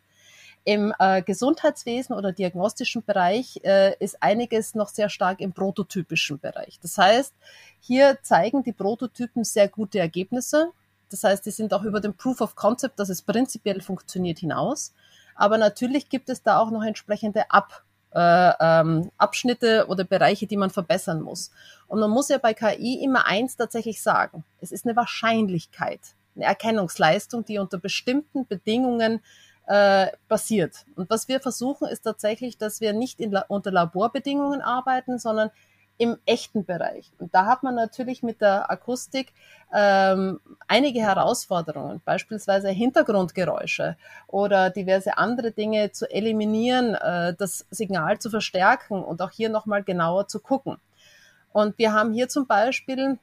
Im 0.64 0.94
äh, 0.98 1.22
Gesundheitswesen 1.22 2.14
oder 2.14 2.30
diagnostischen 2.30 3.04
Bereich 3.04 3.60
äh, 3.64 3.96
ist 3.98 4.22
einiges 4.22 4.76
noch 4.76 4.88
sehr 4.88 5.08
stark 5.08 5.40
im 5.40 5.52
prototypischen 5.52 6.38
Bereich. 6.38 6.78
Das 6.80 6.96
heißt, 6.98 7.34
hier 7.80 8.18
zeigen 8.22 8.62
die 8.62 8.72
Prototypen 8.72 9.42
sehr 9.42 9.68
gute 9.68 9.98
Ergebnisse. 9.98 10.70
Das 11.10 11.24
heißt, 11.24 11.44
die 11.44 11.50
sind 11.50 11.74
auch 11.74 11.82
über 11.82 12.00
den 12.00 12.14
Proof 12.14 12.40
of 12.40 12.54
Concept, 12.54 13.00
dass 13.00 13.08
es 13.08 13.22
prinzipiell 13.22 13.80
funktioniert, 13.80 14.38
hinaus. 14.38 14.94
Aber 15.34 15.58
natürlich 15.58 16.08
gibt 16.08 16.28
es 16.28 16.42
da 16.42 16.58
auch 16.58 16.70
noch 16.70 16.84
entsprechende 16.84 17.50
Ab, 17.50 17.82
äh, 18.14 18.52
ähm, 18.60 19.10
Abschnitte 19.18 19.86
oder 19.88 20.04
Bereiche, 20.04 20.46
die 20.46 20.56
man 20.56 20.70
verbessern 20.70 21.22
muss. 21.22 21.50
Und 21.88 21.98
man 21.98 22.10
muss 22.10 22.28
ja 22.28 22.38
bei 22.38 22.54
KI 22.54 23.02
immer 23.02 23.26
eins 23.26 23.56
tatsächlich 23.56 24.00
sagen. 24.00 24.44
Es 24.60 24.70
ist 24.70 24.86
eine 24.86 24.94
Wahrscheinlichkeit, 24.94 26.00
eine 26.36 26.44
Erkennungsleistung, 26.44 27.44
die 27.44 27.58
unter 27.58 27.78
bestimmten 27.78 28.46
Bedingungen 28.46 29.20
äh, 29.72 30.08
passiert. 30.28 30.84
Und 30.96 31.08
was 31.08 31.28
wir 31.28 31.40
versuchen, 31.40 31.88
ist 31.88 32.02
tatsächlich, 32.02 32.58
dass 32.58 32.82
wir 32.82 32.92
nicht 32.92 33.20
in, 33.20 33.34
unter 33.48 33.70
Laborbedingungen 33.70 34.60
arbeiten, 34.60 35.18
sondern 35.18 35.50
im 35.96 36.18
echten 36.26 36.66
Bereich. 36.66 37.10
Und 37.18 37.34
da 37.34 37.46
hat 37.46 37.62
man 37.62 37.74
natürlich 37.74 38.22
mit 38.22 38.42
der 38.42 38.70
Akustik 38.70 39.32
ähm, 39.72 40.40
einige 40.68 41.00
Herausforderungen, 41.00 42.02
beispielsweise 42.04 42.68
Hintergrundgeräusche 42.68 43.96
oder 44.26 44.68
diverse 44.68 45.16
andere 45.16 45.52
Dinge 45.52 45.90
zu 45.92 46.10
eliminieren, 46.10 46.94
äh, 46.94 47.34
das 47.34 47.64
Signal 47.70 48.18
zu 48.18 48.28
verstärken 48.28 49.02
und 49.02 49.22
auch 49.22 49.30
hier 49.30 49.48
nochmal 49.48 49.82
genauer 49.84 50.28
zu 50.28 50.40
gucken. 50.40 50.76
Und 51.54 51.78
wir 51.78 51.94
haben 51.94 52.12
hier 52.12 52.28
zum 52.28 52.46
Beispiel 52.46 53.18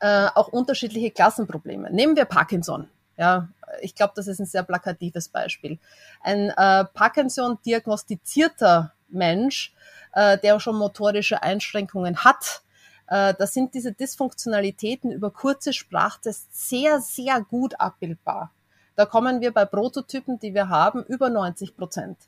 äh, 0.00 0.26
auch 0.34 0.48
unterschiedliche 0.48 1.12
Klassenprobleme. 1.12 1.92
Nehmen 1.92 2.16
wir 2.16 2.24
Parkinson. 2.24 2.88
Ja, 3.18 3.48
ich 3.82 3.94
glaube, 3.94 4.12
das 4.16 4.28
ist 4.28 4.38
ein 4.38 4.46
sehr 4.46 4.62
plakatives 4.62 5.28
Beispiel. 5.28 5.78
Ein 6.22 6.50
äh, 6.50 6.84
Parkinson 6.84 7.58
diagnostizierter 7.66 8.94
Mensch, 9.08 9.74
äh, 10.14 10.38
der 10.38 10.60
schon 10.60 10.76
motorische 10.76 11.42
Einschränkungen 11.42 12.24
hat, 12.24 12.62
äh, 13.08 13.34
da 13.34 13.46
sind 13.46 13.74
diese 13.74 13.92
Dysfunktionalitäten 13.92 15.10
über 15.10 15.30
kurze 15.30 15.72
Sprachtests 15.72 16.68
sehr, 16.68 17.00
sehr 17.00 17.40
gut 17.40 17.80
abbildbar. 17.80 18.52
Da 18.96 19.06
kommen 19.06 19.40
wir 19.40 19.52
bei 19.52 19.64
Prototypen, 19.64 20.38
die 20.38 20.54
wir 20.54 20.68
haben, 20.68 21.02
über 21.04 21.30
90 21.30 21.76
Prozent. 21.76 22.18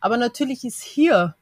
Aber 0.00 0.16
natürlich 0.16 0.64
ist 0.64 0.82
hier 0.82 1.34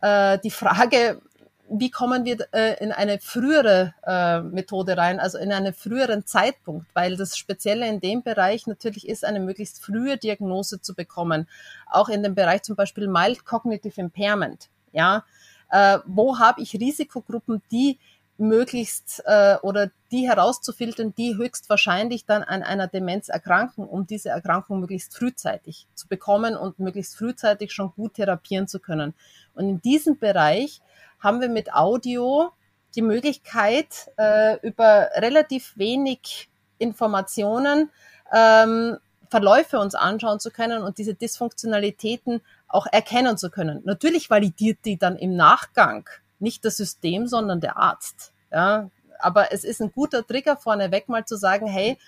äh, 0.00 0.38
die 0.38 0.50
Frage, 0.50 1.20
wie 1.70 1.90
kommen 1.90 2.24
wir 2.24 2.46
äh, 2.52 2.82
in 2.82 2.92
eine 2.92 3.18
frühere 3.18 3.94
äh, 4.06 4.40
Methode 4.40 4.96
rein, 4.96 5.20
also 5.20 5.38
in 5.38 5.52
einen 5.52 5.74
früheren 5.74 6.26
Zeitpunkt, 6.26 6.86
weil 6.94 7.16
das 7.16 7.36
Spezielle 7.36 7.88
in 7.88 8.00
dem 8.00 8.22
Bereich 8.22 8.66
natürlich 8.66 9.08
ist, 9.08 9.24
eine 9.24 9.40
möglichst 9.40 9.82
frühe 9.82 10.16
Diagnose 10.16 10.80
zu 10.80 10.94
bekommen, 10.94 11.48
auch 11.90 12.08
in 12.08 12.22
dem 12.22 12.34
Bereich 12.34 12.62
zum 12.62 12.76
Beispiel 12.76 13.08
Mild 13.08 13.44
Cognitive 13.44 14.00
Impairment. 14.00 14.68
Ja, 14.92 15.24
äh, 15.70 15.98
wo 16.06 16.38
habe 16.38 16.62
ich 16.62 16.74
Risikogruppen, 16.74 17.62
die 17.70 17.98
möglichst 18.38 19.22
äh, 19.26 19.56
oder 19.62 19.90
die 20.12 20.28
herauszufiltern, 20.28 21.12
die 21.16 21.36
höchstwahrscheinlich 21.36 22.24
dann 22.24 22.44
an 22.44 22.62
einer 22.62 22.86
Demenz 22.86 23.28
erkranken, 23.28 23.84
um 23.84 24.06
diese 24.06 24.30
Erkrankung 24.30 24.80
möglichst 24.80 25.16
frühzeitig 25.16 25.88
zu 25.94 26.06
bekommen 26.06 26.56
und 26.56 26.78
möglichst 26.78 27.16
frühzeitig 27.16 27.72
schon 27.72 27.92
gut 27.92 28.14
therapieren 28.14 28.68
zu 28.68 28.78
können. 28.78 29.12
Und 29.54 29.68
in 29.68 29.82
diesem 29.82 30.18
Bereich 30.18 30.80
haben 31.20 31.40
wir 31.40 31.48
mit 31.48 31.72
Audio 31.72 32.50
die 32.94 33.02
Möglichkeit, 33.02 34.10
äh, 34.16 34.58
über 34.66 35.10
relativ 35.16 35.76
wenig 35.76 36.48
Informationen 36.78 37.90
ähm, 38.32 38.98
Verläufe 39.30 39.78
uns 39.78 39.94
anschauen 39.94 40.40
zu 40.40 40.50
können 40.50 40.82
und 40.82 40.98
diese 40.98 41.14
Dysfunktionalitäten 41.14 42.40
auch 42.66 42.86
erkennen 42.90 43.36
zu 43.36 43.50
können. 43.50 43.82
Natürlich 43.84 44.30
validiert 44.30 44.78
die 44.84 44.96
dann 44.96 45.16
im 45.16 45.36
Nachgang 45.36 46.08
nicht 46.38 46.64
das 46.64 46.76
System, 46.76 47.26
sondern 47.26 47.60
der 47.60 47.76
Arzt. 47.76 48.32
Ja, 48.50 48.90
aber 49.18 49.52
es 49.52 49.64
ist 49.64 49.82
ein 49.82 49.92
guter 49.92 50.26
Trigger 50.26 50.56
vorneweg 50.56 51.08
mal 51.08 51.24
zu 51.26 51.36
sagen, 51.36 51.66
hey, 51.66 51.98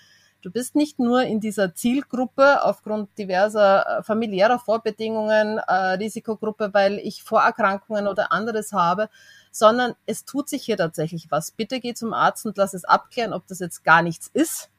du 0.41 0.51
bist 0.51 0.75
nicht 0.75 0.99
nur 0.99 1.23
in 1.23 1.39
dieser 1.39 1.73
Zielgruppe 1.73 2.63
aufgrund 2.63 3.17
diverser 3.17 3.99
äh, 3.99 4.03
familiärer 4.03 4.59
Vorbedingungen, 4.59 5.57
äh, 5.59 5.73
Risikogruppe, 5.73 6.73
weil 6.73 6.99
ich 6.99 7.23
Vorerkrankungen 7.23 8.07
oder 8.07 8.31
anderes 8.31 8.73
habe, 8.73 9.09
sondern 9.51 9.95
es 10.05 10.25
tut 10.25 10.49
sich 10.49 10.63
hier 10.63 10.77
tatsächlich 10.77 11.29
was. 11.29 11.51
Bitte 11.51 11.79
geh 11.79 11.93
zum 11.93 12.13
Arzt 12.13 12.45
und 12.45 12.57
lass 12.57 12.73
es 12.73 12.85
abklären, 12.85 13.33
ob 13.33 13.47
das 13.47 13.59
jetzt 13.59 13.83
gar 13.83 14.01
nichts 14.01 14.29
ist 14.33 14.69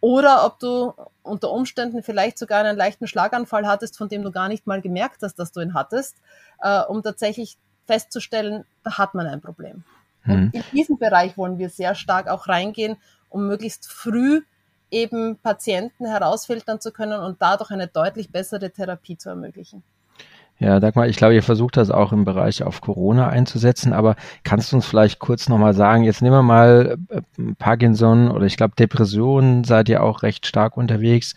oder 0.00 0.44
ob 0.44 0.58
du 0.58 0.92
unter 1.22 1.50
Umständen 1.50 2.02
vielleicht 2.02 2.38
sogar 2.38 2.60
einen 2.60 2.76
leichten 2.76 3.06
Schlaganfall 3.06 3.66
hattest, 3.66 3.96
von 3.96 4.08
dem 4.08 4.22
du 4.22 4.30
gar 4.30 4.48
nicht 4.48 4.66
mal 4.66 4.82
gemerkt 4.82 5.22
hast, 5.22 5.36
dass 5.36 5.52
du 5.52 5.60
ihn 5.60 5.74
hattest, 5.74 6.16
äh, 6.60 6.82
um 6.82 7.02
tatsächlich 7.02 7.56
festzustellen, 7.86 8.64
da 8.82 8.98
hat 8.98 9.14
man 9.14 9.26
ein 9.26 9.40
Problem. 9.40 9.84
Mhm. 10.26 10.50
in 10.52 10.64
diesen 10.72 10.98
Bereich 10.98 11.36
wollen 11.36 11.58
wir 11.58 11.68
sehr 11.68 11.94
stark 11.94 12.28
auch 12.28 12.48
reingehen, 12.48 12.96
um 13.28 13.46
möglichst 13.46 13.90
früh 13.90 14.42
eben 14.94 15.36
Patienten 15.42 16.06
herausfiltern 16.06 16.80
zu 16.80 16.92
können 16.92 17.20
und 17.20 17.42
dadurch 17.42 17.70
eine 17.70 17.88
deutlich 17.88 18.30
bessere 18.30 18.70
Therapie 18.70 19.18
zu 19.18 19.28
ermöglichen. 19.28 19.82
Ja, 20.60 20.78
Dagmar, 20.78 21.08
ich 21.08 21.16
glaube, 21.16 21.34
ihr 21.34 21.42
versucht 21.42 21.76
das 21.76 21.90
auch 21.90 22.12
im 22.12 22.24
Bereich 22.24 22.62
auf 22.62 22.80
Corona 22.80 23.28
einzusetzen, 23.28 23.92
aber 23.92 24.14
kannst 24.44 24.70
du 24.70 24.76
uns 24.76 24.86
vielleicht 24.86 25.18
kurz 25.18 25.48
nochmal 25.48 25.74
sagen, 25.74 26.04
jetzt 26.04 26.22
nehmen 26.22 26.36
wir 26.36 26.42
mal 26.42 26.96
äh, 27.08 27.22
Parkinson 27.58 28.30
oder 28.30 28.46
ich 28.46 28.56
glaube 28.56 28.74
Depressionen 28.78 29.64
seid 29.64 29.88
ihr 29.88 30.02
auch 30.02 30.22
recht 30.22 30.46
stark 30.46 30.76
unterwegs. 30.76 31.34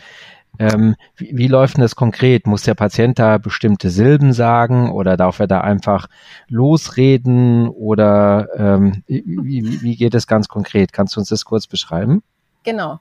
Ähm, 0.59 0.95
wie, 1.15 1.35
wie 1.35 1.47
läuft 1.47 1.77
denn 1.77 1.81
das 1.81 1.95
konkret? 1.95 2.45
Muss 2.45 2.63
der 2.63 2.75
Patient 2.75 3.17
da 3.17 3.39
bestimmte 3.39 3.89
Silben 3.89 4.33
sagen 4.33 4.91
oder 4.91 5.17
darf 5.17 5.39
er 5.39 5.47
da 5.47 5.61
einfach 5.61 6.07
losreden 6.47 7.67
oder 7.69 8.47
ähm, 8.55 9.03
wie, 9.07 9.81
wie 9.81 9.95
geht 9.95 10.13
es 10.13 10.27
ganz 10.27 10.47
konkret? 10.47 10.93
Kannst 10.93 11.15
du 11.15 11.19
uns 11.19 11.29
das 11.29 11.43
kurz 11.43 11.65
beschreiben? 11.65 12.21
Genau. 12.63 12.99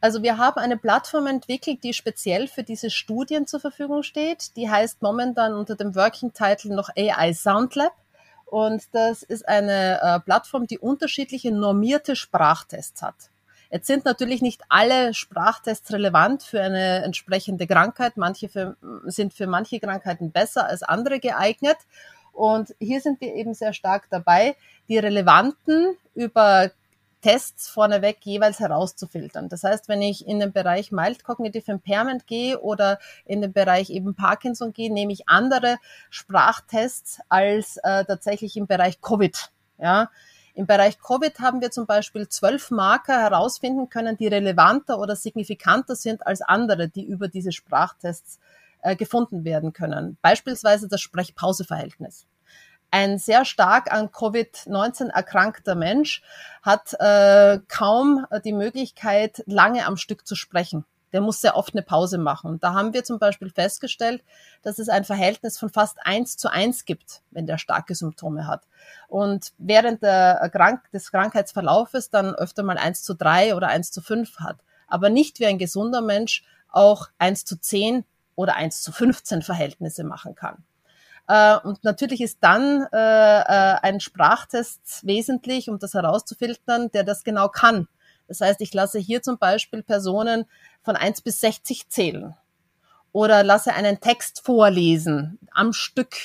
Also 0.00 0.22
wir 0.22 0.38
haben 0.38 0.58
eine 0.58 0.76
Plattform 0.76 1.26
entwickelt, 1.26 1.82
die 1.82 1.94
speziell 1.94 2.48
für 2.48 2.62
diese 2.62 2.90
Studien 2.90 3.46
zur 3.46 3.60
Verfügung 3.60 4.02
steht. 4.02 4.56
Die 4.56 4.70
heißt 4.70 5.02
momentan 5.02 5.54
unter 5.54 5.74
dem 5.74 5.94
Working 5.94 6.32
Title 6.32 6.74
noch 6.74 6.90
AI 6.96 7.32
Soundlab. 7.32 7.92
Und 8.44 8.84
das 8.92 9.22
ist 9.22 9.48
eine 9.48 10.00
äh, 10.00 10.20
Plattform, 10.20 10.66
die 10.66 10.78
unterschiedliche 10.78 11.50
normierte 11.50 12.14
Sprachtests 12.14 13.02
hat. 13.02 13.30
Jetzt 13.70 13.88
sind 13.88 14.04
natürlich 14.04 14.42
nicht 14.42 14.62
alle 14.68 15.12
Sprachtests 15.12 15.92
relevant 15.92 16.44
für 16.44 16.60
eine 16.60 17.02
entsprechende 17.02 17.66
Krankheit. 17.66 18.16
Manche 18.16 18.48
für, 18.48 18.76
sind 19.04 19.34
für 19.34 19.48
manche 19.48 19.80
Krankheiten 19.80 20.30
besser 20.30 20.66
als 20.66 20.82
andere 20.82 21.18
geeignet. 21.18 21.78
Und 22.32 22.74
hier 22.78 23.00
sind 23.00 23.20
wir 23.20 23.34
eben 23.34 23.54
sehr 23.54 23.72
stark 23.72 24.08
dabei, 24.10 24.56
die 24.88 24.98
relevanten 24.98 25.96
über 26.14 26.70
Tests 27.26 27.68
vorneweg 27.68 28.18
jeweils 28.22 28.60
herauszufiltern. 28.60 29.48
Das 29.48 29.64
heißt, 29.64 29.88
wenn 29.88 30.00
ich 30.00 30.28
in 30.28 30.38
den 30.38 30.52
Bereich 30.52 30.92
Mild 30.92 31.24
Cognitive 31.24 31.72
Impairment 31.72 32.28
gehe 32.28 32.60
oder 32.60 33.00
in 33.24 33.40
den 33.40 33.52
Bereich 33.52 33.90
eben 33.90 34.14
Parkinson 34.14 34.72
gehe, 34.72 34.92
nehme 34.92 35.12
ich 35.12 35.28
andere 35.28 35.78
Sprachtests 36.08 37.18
als 37.28 37.78
äh, 37.78 38.04
tatsächlich 38.04 38.56
im 38.56 38.68
Bereich 38.68 39.00
Covid. 39.00 39.50
Ja, 39.76 40.08
im 40.54 40.66
Bereich 40.66 41.00
Covid 41.00 41.40
haben 41.40 41.60
wir 41.60 41.72
zum 41.72 41.86
Beispiel 41.86 42.28
zwölf 42.28 42.70
Marker 42.70 43.18
herausfinden 43.18 43.88
können, 43.88 44.16
die 44.16 44.28
relevanter 44.28 45.00
oder 45.00 45.16
signifikanter 45.16 45.96
sind 45.96 46.24
als 46.24 46.42
andere, 46.42 46.88
die 46.88 47.04
über 47.04 47.26
diese 47.26 47.50
Sprachtests 47.50 48.38
äh, 48.82 48.94
gefunden 48.94 49.44
werden 49.44 49.72
können. 49.72 50.16
Beispielsweise 50.22 50.86
das 50.86 51.00
Sprechpauseverhältnis. 51.00 52.24
Ein 52.96 53.18
sehr 53.18 53.44
stark 53.44 53.92
an 53.92 54.08
Covid-19 54.08 55.10
erkrankter 55.10 55.74
Mensch 55.74 56.22
hat 56.62 56.94
äh, 56.98 57.58
kaum 57.68 58.24
die 58.46 58.54
Möglichkeit, 58.54 59.44
lange 59.44 59.84
am 59.84 59.98
Stück 59.98 60.26
zu 60.26 60.34
sprechen 60.34 60.86
der 61.12 61.20
muss 61.20 61.40
sehr 61.40 61.56
oft 61.56 61.72
eine 61.72 61.82
Pause 61.82 62.18
machen. 62.18 62.50
Und 62.50 62.64
da 62.64 62.74
haben 62.74 62.92
wir 62.92 63.02
zum 63.02 63.18
Beispiel 63.18 63.48
festgestellt, 63.48 64.22
dass 64.62 64.78
es 64.78 64.90
ein 64.90 65.04
Verhältnis 65.04 65.58
von 65.58 65.70
fast 65.70 65.96
eins 66.04 66.36
zu 66.36 66.50
eins 66.50 66.84
gibt, 66.84 67.22
wenn 67.30 67.46
der 67.46 67.56
starke 67.56 67.94
Symptome 67.94 68.46
hat. 68.46 68.66
Und 69.08 69.52
während 69.56 70.02
der 70.02 70.50
Krank 70.52 70.82
des 70.92 71.10
Krankheitsverlaufes 71.10 72.10
dann 72.10 72.34
öfter 72.34 72.64
mal 72.64 72.76
eins 72.76 73.02
zu 73.02 73.14
drei 73.14 73.54
oder 73.54 73.68
eins 73.68 73.92
zu 73.92 74.02
fünf 74.02 74.40
hat. 74.40 74.58
Aber 74.88 75.08
nicht 75.08 75.40
wie 75.40 75.46
ein 75.46 75.58
gesunder 75.58 76.02
Mensch 76.02 76.44
auch 76.68 77.08
eins 77.18 77.46
zu 77.46 77.58
zehn 77.58 78.04
oder 78.34 78.56
eins 78.56 78.82
zu 78.82 78.92
15 78.92 79.40
Verhältnisse 79.40 80.04
machen 80.04 80.34
kann. 80.34 80.64
Äh, 81.28 81.58
und 81.58 81.82
natürlich 81.84 82.20
ist 82.20 82.38
dann 82.40 82.86
äh, 82.92 82.96
äh, 82.96 83.76
ein 83.82 84.00
Sprachtest 84.00 85.06
wesentlich, 85.06 85.68
um 85.68 85.78
das 85.78 85.94
herauszufiltern, 85.94 86.90
der 86.92 87.04
das 87.04 87.24
genau 87.24 87.48
kann. 87.48 87.88
Das 88.28 88.40
heißt, 88.40 88.60
ich 88.60 88.74
lasse 88.74 88.98
hier 88.98 89.22
zum 89.22 89.38
Beispiel 89.38 89.82
Personen 89.82 90.46
von 90.82 90.96
1 90.96 91.22
bis 91.22 91.40
60 91.40 91.88
zählen 91.88 92.34
oder 93.12 93.42
lasse 93.42 93.72
einen 93.72 94.00
Text 94.00 94.42
vorlesen 94.44 95.38
am 95.52 95.72
Stück, 95.72 96.16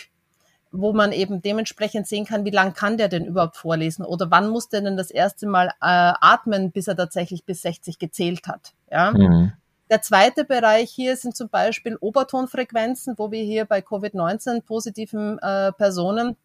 wo 0.71 0.93
man 0.93 1.11
eben 1.11 1.41
dementsprechend 1.41 2.07
sehen 2.07 2.25
kann, 2.25 2.45
wie 2.45 2.49
lang 2.51 2.73
kann 2.73 2.97
der 2.97 3.07
denn 3.07 3.25
überhaupt 3.25 3.57
vorlesen 3.57 4.03
oder 4.03 4.31
wann 4.31 4.49
muss 4.49 4.69
der 4.69 4.81
denn 4.81 4.97
das 4.97 5.11
erste 5.11 5.47
Mal 5.47 5.67
äh, 5.67 5.71
atmen, 5.79 6.71
bis 6.71 6.87
er 6.87 6.95
tatsächlich 6.95 7.45
bis 7.45 7.61
60 7.61 7.99
gezählt 7.99 8.47
hat. 8.47 8.73
Ja. 8.89 9.11
Mhm. 9.11 9.53
Der 9.91 10.01
zweite 10.01 10.45
Bereich 10.45 10.89
hier 10.89 11.17
sind 11.17 11.35
zum 11.35 11.49
Beispiel 11.49 11.97
Obertonfrequenzen, 11.97 13.15
wo 13.17 13.29
wir 13.29 13.43
hier 13.43 13.65
bei 13.65 13.79
Covid-19 13.79 14.61
positiven 14.61 15.37
äh, 15.39 15.73
Personen 15.73 16.37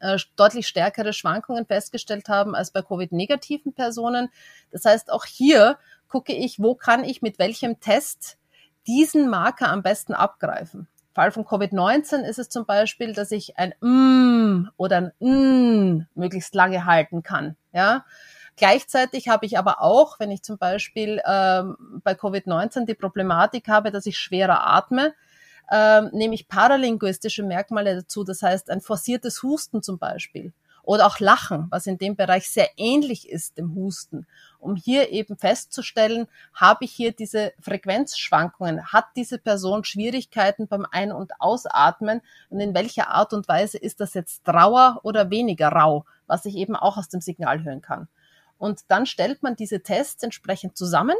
äh, 0.00 0.16
deutlich 0.36 0.66
stärkere 0.66 1.12
Schwankungen 1.12 1.66
festgestellt 1.66 2.30
haben 2.30 2.54
als 2.54 2.70
bei 2.70 2.80
Covid-negativen 2.80 3.74
Personen. 3.74 4.30
Das 4.70 4.86
heißt, 4.86 5.12
auch 5.12 5.26
hier 5.26 5.76
gucke 6.08 6.32
ich, 6.32 6.58
wo 6.58 6.74
kann 6.74 7.04
ich 7.04 7.20
mit 7.20 7.38
welchem 7.38 7.80
Test 7.80 8.38
diesen 8.86 9.28
Marker 9.28 9.68
am 9.68 9.82
besten 9.82 10.14
abgreifen. 10.14 10.88
Im 11.08 11.14
Fall 11.14 11.32
von 11.32 11.44
Covid-19 11.44 12.22
ist 12.22 12.38
es 12.38 12.48
zum 12.48 12.64
Beispiel, 12.64 13.12
dass 13.12 13.30
ich 13.30 13.58
ein 13.58 13.74
mm 13.80 14.70
oder 14.78 14.96
ein 14.96 15.12
mm 15.20 16.06
möglichst 16.14 16.54
lange 16.54 16.86
halten 16.86 17.22
kann. 17.22 17.56
Ja. 17.74 18.06
Gleichzeitig 18.56 19.28
habe 19.28 19.46
ich 19.46 19.58
aber 19.58 19.82
auch, 19.82 20.18
wenn 20.18 20.30
ich 20.30 20.42
zum 20.42 20.58
Beispiel 20.58 21.20
ähm, 21.26 22.00
bei 22.02 22.12
Covid-19 22.12 22.86
die 22.86 22.94
Problematik 22.94 23.68
habe, 23.68 23.90
dass 23.90 24.06
ich 24.06 24.18
schwerer 24.18 24.66
atme, 24.66 25.14
ähm, 25.70 26.10
nehme 26.12 26.34
ich 26.34 26.48
paralinguistische 26.48 27.42
Merkmale 27.42 27.96
dazu, 27.96 28.24
das 28.24 28.42
heißt 28.42 28.70
ein 28.70 28.80
forciertes 28.80 29.42
Husten 29.42 29.82
zum 29.82 29.98
Beispiel 29.98 30.52
oder 30.86 31.06
auch 31.06 31.18
Lachen, 31.18 31.66
was 31.70 31.86
in 31.86 31.98
dem 31.98 32.14
Bereich 32.14 32.48
sehr 32.48 32.70
ähnlich 32.76 33.28
ist 33.28 33.58
dem 33.58 33.74
Husten, 33.74 34.26
um 34.60 34.76
hier 34.76 35.10
eben 35.10 35.36
festzustellen, 35.36 36.28
habe 36.54 36.84
ich 36.84 36.92
hier 36.92 37.12
diese 37.12 37.52
Frequenzschwankungen, 37.60 38.86
hat 38.92 39.06
diese 39.16 39.38
Person 39.38 39.84
Schwierigkeiten 39.84 40.68
beim 40.68 40.86
Ein- 40.90 41.12
und 41.12 41.32
Ausatmen? 41.40 42.22
Und 42.50 42.60
in 42.60 42.72
welcher 42.72 43.08
Art 43.10 43.32
und 43.32 43.48
Weise 43.48 43.78
ist 43.78 44.00
das 44.00 44.14
jetzt 44.14 44.48
rauer 44.48 45.00
oder 45.02 45.28
weniger 45.30 45.68
rau, 45.68 46.04
was 46.28 46.44
ich 46.46 46.54
eben 46.54 46.76
auch 46.76 46.96
aus 46.96 47.08
dem 47.08 47.20
Signal 47.20 47.64
hören 47.64 47.82
kann. 47.82 48.08
Und 48.58 48.80
dann 48.88 49.06
stellt 49.06 49.42
man 49.42 49.56
diese 49.56 49.82
Tests 49.82 50.22
entsprechend 50.22 50.76
zusammen 50.76 51.16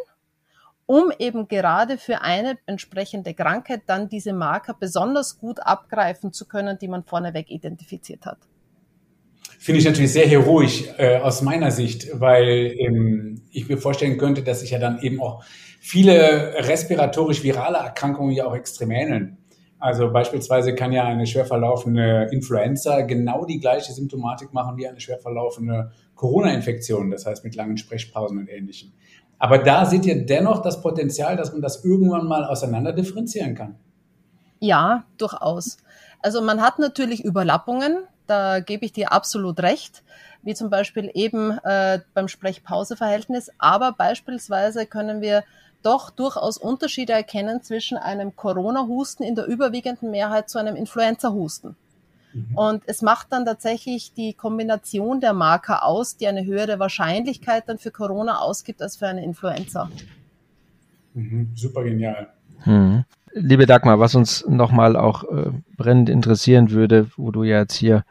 um 0.86 1.12
eben 1.18 1.48
gerade 1.48 1.98
für 1.98 2.22
eine 2.22 2.58
entsprechende 2.64 3.34
Krankheit 3.34 3.82
dann 3.86 4.08
diese 4.08 4.32
Marker 4.32 4.74
besonders 4.78 5.38
gut 5.38 5.58
abgreifen 5.60 6.32
zu 6.32 6.46
können, 6.46 6.78
die 6.78 6.88
man 6.88 7.02
vorneweg 7.02 7.50
identifiziert 7.50 8.24
hat. 8.24 8.38
Finde 9.58 9.80
ich 9.80 9.84
natürlich 9.84 10.12
sehr 10.12 10.26
heroisch 10.28 10.84
äh, 10.96 11.16
aus 11.18 11.42
meiner 11.42 11.70
Sicht, 11.70 12.08
weil 12.12 12.74
ähm, 12.78 13.42
ich 13.50 13.68
mir 13.68 13.78
vorstellen 13.78 14.16
könnte, 14.16 14.42
dass 14.42 14.60
sich 14.60 14.70
ja 14.70 14.78
dann 14.78 15.00
eben 15.00 15.20
auch 15.20 15.44
viele 15.80 16.54
respiratorisch-virale 16.58 17.78
Erkrankungen 17.78 18.32
ja 18.32 18.46
auch 18.46 18.54
extrem 18.54 18.92
ähneln. 18.92 19.38
Also 19.78 20.10
beispielsweise 20.10 20.74
kann 20.74 20.92
ja 20.92 21.04
eine 21.04 21.26
schwer 21.26 21.44
verlaufende 21.44 22.28
Influenza 22.32 23.02
genau 23.02 23.44
die 23.44 23.60
gleiche 23.60 23.92
Symptomatik 23.92 24.52
machen 24.54 24.76
wie 24.76 24.88
eine 24.88 25.00
schwer 25.00 25.18
verlaufende 25.18 25.92
Corona-Infektion, 26.14 27.10
das 27.10 27.26
heißt 27.26 27.44
mit 27.44 27.54
langen 27.54 27.76
Sprechpausen 27.76 28.38
und 28.38 28.48
ähnlichem. 28.48 28.92
Aber 29.38 29.58
da 29.58 29.84
seht 29.84 30.06
ihr 30.06 30.24
dennoch 30.24 30.62
das 30.62 30.80
Potenzial, 30.80 31.36
dass 31.36 31.52
man 31.52 31.60
das 31.60 31.84
irgendwann 31.84 32.26
mal 32.26 32.44
auseinander 32.44 32.92
differenzieren 32.92 33.54
kann. 33.54 33.76
Ja, 34.60 35.04
durchaus. 35.18 35.76
Also 36.22 36.40
man 36.40 36.62
hat 36.62 36.78
natürlich 36.78 37.22
Überlappungen, 37.22 37.98
da 38.26 38.60
gebe 38.60 38.86
ich 38.86 38.92
dir 38.92 39.12
absolut 39.12 39.60
recht, 39.60 40.02
wie 40.42 40.54
zum 40.54 40.70
Beispiel 40.70 41.10
eben 41.12 41.58
äh, 41.64 42.00
beim 42.14 42.28
Sprechpauseverhältnis, 42.28 43.50
aber 43.58 43.92
beispielsweise 43.92 44.86
können 44.86 45.20
wir 45.20 45.44
doch 45.82 46.10
durchaus 46.10 46.58
Unterschiede 46.58 47.12
erkennen 47.12 47.62
zwischen 47.62 47.96
einem 47.96 48.34
Corona-Husten 48.34 49.22
in 49.22 49.34
der 49.34 49.46
überwiegenden 49.46 50.10
Mehrheit 50.10 50.48
zu 50.50 50.58
einem 50.58 50.76
Influenza-Husten. 50.76 51.76
Mhm. 52.36 52.56
Und 52.56 52.82
es 52.86 53.02
macht 53.02 53.32
dann 53.32 53.44
tatsächlich 53.44 54.12
die 54.12 54.34
Kombination 54.34 55.20
der 55.20 55.32
Marker 55.32 55.84
aus, 55.84 56.16
die 56.16 56.26
eine 56.26 56.44
höhere 56.44 56.78
Wahrscheinlichkeit 56.78 57.68
dann 57.68 57.78
für 57.78 57.90
Corona 57.90 58.40
ausgibt 58.40 58.82
als 58.82 58.96
für 58.96 59.06
eine 59.06 59.24
Influenza. 59.24 59.90
Mhm, 61.14 61.52
super 61.54 61.82
genial. 61.84 62.28
Mhm. 62.64 63.04
Liebe 63.32 63.66
Dagmar, 63.66 64.00
was 64.00 64.14
uns 64.14 64.46
nochmal 64.48 64.96
auch 64.96 65.24
äh, 65.24 65.50
brennend 65.76 66.08
interessieren 66.08 66.70
würde, 66.70 67.08
wo 67.16 67.30
du 67.30 67.42
ja 67.42 67.60
jetzt 67.60 67.74
hier 67.74 68.04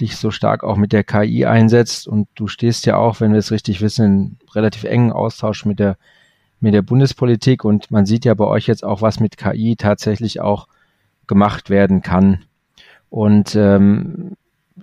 dich 0.00 0.16
so 0.16 0.30
stark 0.30 0.62
auch 0.62 0.76
mit 0.76 0.92
der 0.92 1.04
KI 1.04 1.46
einsetzt 1.46 2.06
und 2.06 2.28
du 2.34 2.48
stehst 2.48 2.84
ja 2.86 2.96
auch, 2.96 3.20
wenn 3.20 3.32
wir 3.32 3.38
es 3.38 3.50
richtig 3.50 3.80
wissen, 3.80 4.04
in 4.04 4.38
relativ 4.54 4.84
engen 4.84 5.12
Austausch 5.12 5.64
mit 5.64 5.78
der 5.78 5.96
mit 6.60 6.74
der 6.74 6.82
Bundespolitik 6.82 7.64
und 7.64 7.90
man 7.90 8.06
sieht 8.06 8.24
ja 8.24 8.34
bei 8.34 8.46
euch 8.46 8.66
jetzt 8.66 8.84
auch, 8.84 9.02
was 9.02 9.20
mit 9.20 9.36
KI 9.36 9.76
tatsächlich 9.76 10.40
auch 10.40 10.68
gemacht 11.26 11.70
werden 11.70 12.02
kann. 12.02 12.44
Und 13.10 13.54
ähm, 13.54 14.36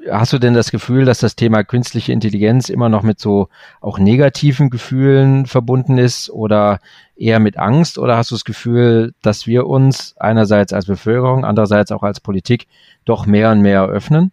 hast 0.09 0.33
du 0.33 0.39
denn 0.39 0.53
das 0.53 0.71
Gefühl, 0.71 1.05
dass 1.05 1.19
das 1.19 1.36
Thema 1.36 1.63
künstliche 1.63 2.12
Intelligenz 2.12 2.69
immer 2.69 2.89
noch 2.89 3.03
mit 3.03 3.19
so 3.19 3.49
auch 3.81 3.99
negativen 3.99 4.69
Gefühlen 4.69 5.45
verbunden 5.45 5.97
ist 5.97 6.29
oder 6.29 6.79
eher 7.15 7.39
mit 7.39 7.57
Angst? 7.57 7.97
Oder 7.97 8.17
hast 8.17 8.31
du 8.31 8.36
das 8.36 8.45
Gefühl, 8.45 9.13
dass 9.21 9.47
wir 9.47 9.67
uns 9.67 10.15
einerseits 10.17 10.73
als 10.73 10.86
Bevölkerung, 10.86 11.45
andererseits 11.45 11.91
auch 11.91 12.03
als 12.03 12.19
Politik 12.19 12.67
doch 13.05 13.25
mehr 13.25 13.51
und 13.51 13.62
mehr 13.62 13.86
öffnen? 13.86 14.31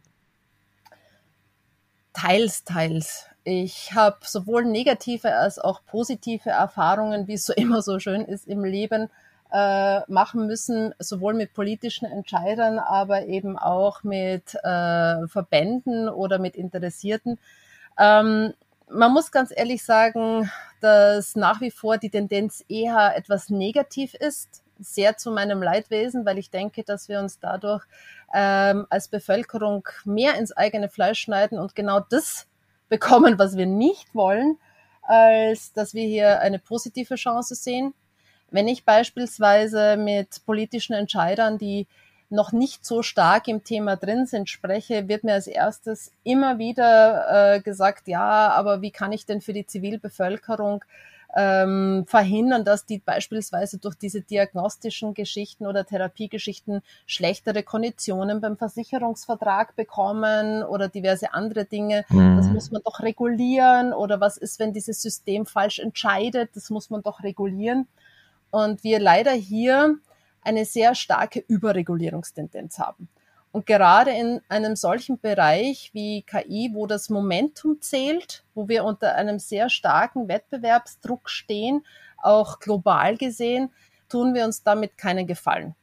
Teils, 2.13 2.65
teils. 2.65 3.30
Ich 3.45 3.95
habe 3.95 4.19
sowohl 4.23 4.65
negative 4.65 5.35
als 5.35 5.59
auch 5.59 5.81
positive 5.87 6.51
Erfahrungen, 6.51 7.27
wie 7.27 7.35
es 7.35 7.47
so 7.47 7.53
immer 7.57 7.83
so 7.83 7.99
schön 7.99 8.25
ist 8.25 8.47
im 8.47 8.65
Leben, 8.65 9.09
äh, 9.53 10.01
machen 10.11 10.47
müssen, 10.47 10.95
sowohl 10.99 11.35
mit 11.35 11.55
politischen 11.55 12.07
Entscheidern, 12.07 12.79
aber 12.79 13.27
eben 13.27 13.59
auch 13.59 14.05
mit 14.05 14.55
äh, 14.63 15.27
Verbänden 15.27 16.09
oder 16.09 16.39
mit 16.39 16.55
Interessierten. 16.55 17.39
Ähm, 17.99 18.55
man 18.89 19.13
muss 19.13 19.31
ganz 19.31 19.53
ehrlich 19.55 19.85
sagen, 19.85 20.51
dass 20.81 21.37
nach 21.37 21.61
wie 21.61 21.71
vor 21.71 21.99
die 21.99 22.11
Tendenz 22.11 22.65
eher 22.69 23.17
etwas 23.17 23.51
negativ 23.51 24.15
ist, 24.15 24.63
sehr 24.79 25.17
zu 25.17 25.31
meinem 25.31 25.63
Leidwesen, 25.63 26.25
weil 26.25 26.39
ich 26.39 26.51
denke, 26.51 26.85
dass 26.85 27.09
wir 27.09 27.21
uns 27.21 27.39
dadurch 27.39 27.85
ähm, 28.33 28.87
als 28.89 29.09
Bevölkerung 29.09 29.87
mehr 30.05 30.37
ins 30.37 30.53
eigene 30.53 30.89
Fleisch 30.89 31.21
schneiden 31.21 31.59
und 31.59 31.75
genau 31.75 32.01
das 32.01 32.47
bekommen, 32.91 33.39
was 33.39 33.57
wir 33.57 33.65
nicht 33.65 34.15
wollen, 34.15 34.59
als 35.03 35.73
dass 35.73 35.95
wir 35.95 36.07
hier 36.07 36.41
eine 36.41 36.59
positive 36.59 37.15
Chance 37.15 37.55
sehen. 37.55 37.95
Wenn 38.51 38.69
ich 38.69 38.85
beispielsweise 38.85 39.97
mit 39.97 40.45
politischen 40.45 40.93
Entscheidern, 40.93 41.57
die 41.57 41.87
noch 42.29 42.53
nicht 42.53 42.85
so 42.85 43.03
stark 43.03 43.49
im 43.49 43.65
Thema 43.65 43.97
drin 43.97 44.27
sind, 44.27 44.49
spreche, 44.49 45.09
wird 45.09 45.25
mir 45.25 45.35
als 45.35 45.47
erstes 45.47 46.13
immer 46.23 46.59
wieder 46.59 47.55
äh, 47.57 47.61
gesagt, 47.61 48.07
ja, 48.07 48.51
aber 48.51 48.83
wie 48.83 48.93
kann 48.93 49.13
ich 49.13 49.27
denn 49.27 49.41
für 49.41 49.53
die 49.53 49.67
Zivilbevölkerung 49.67 50.85
ähm, 51.37 52.05
verhindern, 52.07 52.65
dass 52.65 52.87
die 52.87 52.99
beispielsweise 52.99 53.79
durch 53.79 53.95
diese 53.95 54.21
diagnostischen 54.21 55.15
Geschichten 55.15 55.67
oder 55.67 55.85
Therapiegeschichten 55.85 56.83
schlechtere 57.07 57.63
Konditionen 57.63 58.41
beim 58.41 58.57
Versicherungsvertrag 58.57 59.77
bekommen 59.77 60.63
oder 60.63 60.89
diverse 60.89 61.33
andere 61.33 61.65
Dinge. 61.65 62.05
Mhm. 62.09 62.37
Das 62.37 62.47
muss 62.47 62.71
man 62.71 62.83
doch 62.83 63.01
regulieren. 63.01 63.93
Oder 63.93 64.21
was 64.21 64.37
ist, 64.37 64.59
wenn 64.59 64.73
dieses 64.73 65.01
System 65.03 65.47
falsch 65.47 65.79
entscheidet? 65.79 66.51
Das 66.55 66.71
muss 66.71 66.91
man 66.91 67.03
doch 67.03 67.23
regulieren. 67.23 67.87
Und 68.51 68.83
wir 68.83 68.99
leider 68.99 69.33
hier 69.33 69.97
eine 70.43 70.65
sehr 70.65 70.95
starke 70.95 71.45
Überregulierungstendenz 71.47 72.79
haben. 72.79 73.09
Und 73.53 73.67
gerade 73.67 74.13
in 74.13 74.41
einem 74.49 74.77
solchen 74.77 75.19
Bereich 75.19 75.91
wie 75.93 76.23
KI, 76.23 76.71
wo 76.73 76.87
das 76.87 77.11
Momentum 77.11 77.81
zählt, 77.81 78.45
wo 78.55 78.69
wir 78.69 78.85
unter 78.85 79.17
einem 79.17 79.41
sehr 79.41 79.69
starken 79.69 80.29
Wettbewerbsdruck 80.29 81.29
stehen, 81.29 81.85
auch 82.23 82.61
global 82.61 83.17
gesehen, 83.17 83.71
tun 84.09 84.35
wir 84.35 84.45
uns 84.45 84.63
damit 84.63 84.97
keinen 84.97 85.27
Gefallen. 85.27 85.75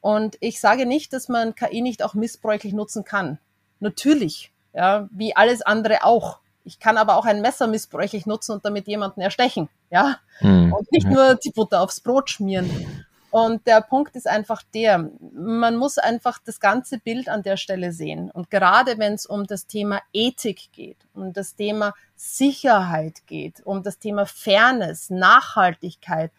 Und 0.00 0.36
ich 0.40 0.60
sage 0.60 0.86
nicht, 0.86 1.12
dass 1.12 1.28
man 1.28 1.54
KI 1.54 1.82
nicht 1.82 2.04
auch 2.04 2.14
missbräuchlich 2.14 2.72
nutzen 2.72 3.04
kann. 3.04 3.38
Natürlich, 3.80 4.52
ja, 4.72 5.08
wie 5.10 5.34
alles 5.34 5.62
andere 5.62 6.04
auch. 6.04 6.38
Ich 6.64 6.78
kann 6.78 6.98
aber 6.98 7.16
auch 7.16 7.24
ein 7.24 7.40
Messer 7.40 7.66
missbräuchlich 7.66 8.26
nutzen 8.26 8.52
und 8.52 8.64
damit 8.64 8.86
jemanden 8.86 9.22
erstechen, 9.22 9.68
ja, 9.90 10.18
hm. 10.38 10.72
und 10.72 10.92
nicht 10.92 11.06
nur 11.06 11.34
die 11.34 11.50
Butter 11.50 11.80
aufs 11.80 12.00
Brot 12.00 12.30
schmieren. 12.30 13.06
Und 13.38 13.68
der 13.68 13.82
Punkt 13.82 14.16
ist 14.16 14.26
einfach 14.26 14.64
der, 14.74 15.10
man 15.32 15.76
muss 15.76 15.96
einfach 15.96 16.40
das 16.44 16.58
ganze 16.58 16.98
Bild 16.98 17.28
an 17.28 17.44
der 17.44 17.56
Stelle 17.56 17.92
sehen. 17.92 18.32
Und 18.32 18.50
gerade 18.50 18.98
wenn 18.98 19.12
es 19.12 19.26
um 19.26 19.46
das 19.46 19.68
Thema 19.68 20.02
Ethik 20.12 20.72
geht, 20.72 20.96
um 21.14 21.32
das 21.32 21.54
Thema 21.54 21.94
Sicherheit 22.16 23.28
geht, 23.28 23.64
um 23.64 23.84
das 23.84 24.00
Thema 24.00 24.26
Fairness, 24.26 25.10
Nachhaltigkeit, 25.10 26.32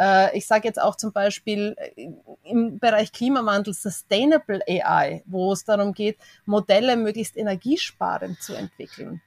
äh, 0.00 0.36
ich 0.36 0.48
sage 0.48 0.66
jetzt 0.66 0.82
auch 0.82 0.96
zum 0.96 1.12
Beispiel 1.12 1.76
äh, 1.78 2.10
im 2.42 2.80
Bereich 2.80 3.12
Klimawandel 3.12 3.72
Sustainable 3.72 4.60
AI, 4.66 5.22
wo 5.26 5.52
es 5.52 5.64
darum 5.64 5.92
geht, 5.92 6.18
Modelle 6.46 6.96
möglichst 6.96 7.36
energiesparend 7.36 8.42
zu 8.42 8.54
entwickeln 8.54 9.22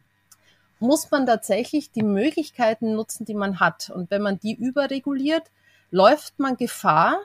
muss 0.79 1.09
man 1.11 1.25
tatsächlich 1.25 1.91
die 1.91 2.03
Möglichkeiten 2.03 2.93
nutzen, 2.93 3.23
die 3.23 3.35
man 3.35 3.61
hat. 3.61 3.89
Und 3.89 4.11
wenn 4.11 4.21
man 4.21 4.37
die 4.39 4.53
überreguliert, 4.53 5.49
läuft 5.93 6.39
man 6.39 6.57
Gefahr, 6.57 7.17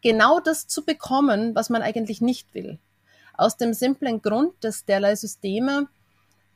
genau 0.00 0.40
das 0.40 0.66
zu 0.66 0.84
bekommen, 0.84 1.54
was 1.54 1.68
man 1.68 1.82
eigentlich 1.82 2.22
nicht 2.22 2.54
will. 2.54 2.78
Aus 3.34 3.56
dem 3.58 3.74
simplen 3.74 4.22
Grund, 4.22 4.54
dass 4.62 4.86
derlei 4.86 5.14
Systeme 5.14 5.88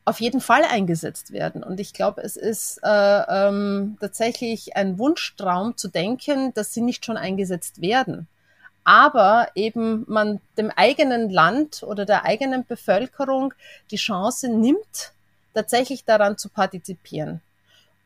auf 0.07 0.21
jeden 0.21 0.41
Fall 0.41 0.65
eingesetzt 0.65 1.33
werden. 1.33 1.63
Und 1.63 1.79
ich 1.79 1.93
glaube, 1.93 2.23
es 2.23 2.37
ist 2.37 2.81
äh, 2.83 2.89
ähm, 2.89 3.99
tatsächlich 4.01 4.77
ein 4.77 4.99
Wunschtraum 4.99 5.77
zu 5.77 5.89
denken, 5.89 6.55
dass 6.55 6.73
sie 6.73 6.81
nicht 6.81 7.05
schon 7.05 7.19
eingesetzt 7.19 7.83
werden. 7.83 8.27
Aber 8.83 9.49
eben 9.55 10.05
man 10.09 10.41
dem 10.57 10.71
eigenen 10.71 11.29
Land 11.29 11.83
oder 11.83 12.07
der 12.07 12.25
eigenen 12.25 12.67
Bevölkerung 12.67 13.53
die 13.91 13.97
Chance 13.97 14.49
nimmt, 14.49 15.13
tatsächlich 15.55 16.05
daran 16.05 16.39
zu 16.39 16.49
partizipieren. 16.49 17.43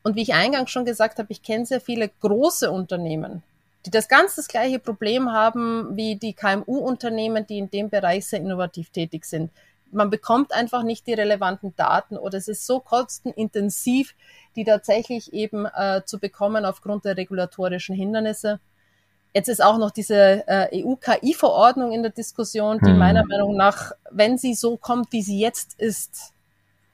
Und 0.06 0.14
wie 0.14 0.22
ich 0.22 0.34
eingangs 0.34 0.70
schon 0.70 0.84
gesagt 0.84 1.18
habe, 1.18 1.32
ich 1.32 1.42
kenne 1.42 1.66
sehr 1.66 1.80
viele 1.80 2.08
große 2.08 2.70
Unternehmen, 2.70 3.42
die 3.84 3.90
das 3.90 4.06
ganz 4.06 4.36
das 4.36 4.46
gleiche 4.46 4.78
Problem 4.78 5.32
haben 5.32 5.96
wie 5.96 6.14
die 6.14 6.32
KMU-Unternehmen, 6.32 7.44
die 7.44 7.58
in 7.58 7.70
dem 7.70 7.90
Bereich 7.90 8.24
sehr 8.24 8.38
innovativ 8.38 8.90
tätig 8.90 9.24
sind. 9.24 9.50
Man 9.90 10.08
bekommt 10.08 10.52
einfach 10.52 10.84
nicht 10.84 11.08
die 11.08 11.14
relevanten 11.14 11.74
Daten 11.74 12.16
oder 12.16 12.38
es 12.38 12.46
ist 12.46 12.64
so 12.68 12.78
kostenintensiv, 12.78 14.14
die 14.54 14.62
tatsächlich 14.62 15.32
eben 15.32 15.66
äh, 15.66 16.02
zu 16.04 16.20
bekommen 16.20 16.64
aufgrund 16.64 17.04
der 17.04 17.16
regulatorischen 17.16 17.96
Hindernisse. 17.96 18.60
Jetzt 19.34 19.48
ist 19.48 19.60
auch 19.60 19.76
noch 19.76 19.90
diese 19.90 20.46
äh, 20.46 20.84
EU-KI-Verordnung 20.84 21.90
in 21.90 22.04
der 22.04 22.12
Diskussion, 22.12 22.78
die 22.78 22.90
hm. 22.90 22.98
meiner 22.98 23.26
Meinung 23.26 23.56
nach, 23.56 23.90
wenn 24.12 24.38
sie 24.38 24.54
so 24.54 24.76
kommt, 24.76 25.10
wie 25.10 25.22
sie 25.22 25.40
jetzt 25.40 25.74
ist, 25.80 26.32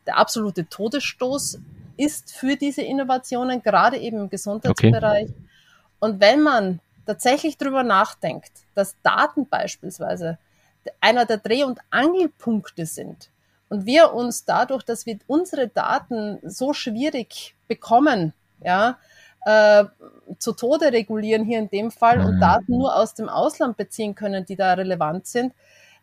der 0.07 0.19
absolute 0.19 0.69
Todesstoß 0.69 1.59
ist 1.97 2.33
für 2.33 2.57
diese 2.57 2.83
Innovationen, 2.83 3.63
gerade 3.63 3.99
eben 3.99 4.19
im 4.19 4.31
Gesundheitsbereich. 4.31 5.31
Okay. 5.31 5.35
Und 6.01 6.21
wenn 6.21 6.43
man 6.43 6.81
tatsächlich 7.07 7.59
darüber 7.59 7.83
nachdenkt, 7.83 8.53
dass 8.75 8.97
Daten 9.03 9.49
beispielsweise 9.49 10.39
einer 11.01 11.27
der 11.27 11.39
Dreh- 11.39 11.65
und 11.65 11.79
Angelpunkte 11.91 12.87
sind 12.87 13.31
und 13.69 13.87
wir 13.87 14.13
uns 14.13 14.45
dadurch, 14.45 14.83
dass 14.83 15.07
wir 15.07 15.19
unsere 15.27 15.69
Daten 15.69 16.39
so 16.43 16.73
schwierig 16.73 17.55
bekommen, 17.69 18.33
ja, 18.61 18.99
äh, 19.45 19.85
zu 20.39 20.53
Tode 20.53 20.93
regulieren 20.93 21.45
hier 21.45 21.59
in 21.59 21.69
dem 21.69 21.91
Fall 21.91 22.19
mhm. 22.19 22.27
und 22.27 22.41
Daten 22.41 22.79
nur 22.79 22.95
aus 22.97 23.15
dem 23.15 23.29
Ausland 23.29 23.77
beziehen 23.77 24.15
können, 24.15 24.45
die 24.45 24.57
da 24.57 24.75
relevant 24.75 25.27
sind, 25.27 25.53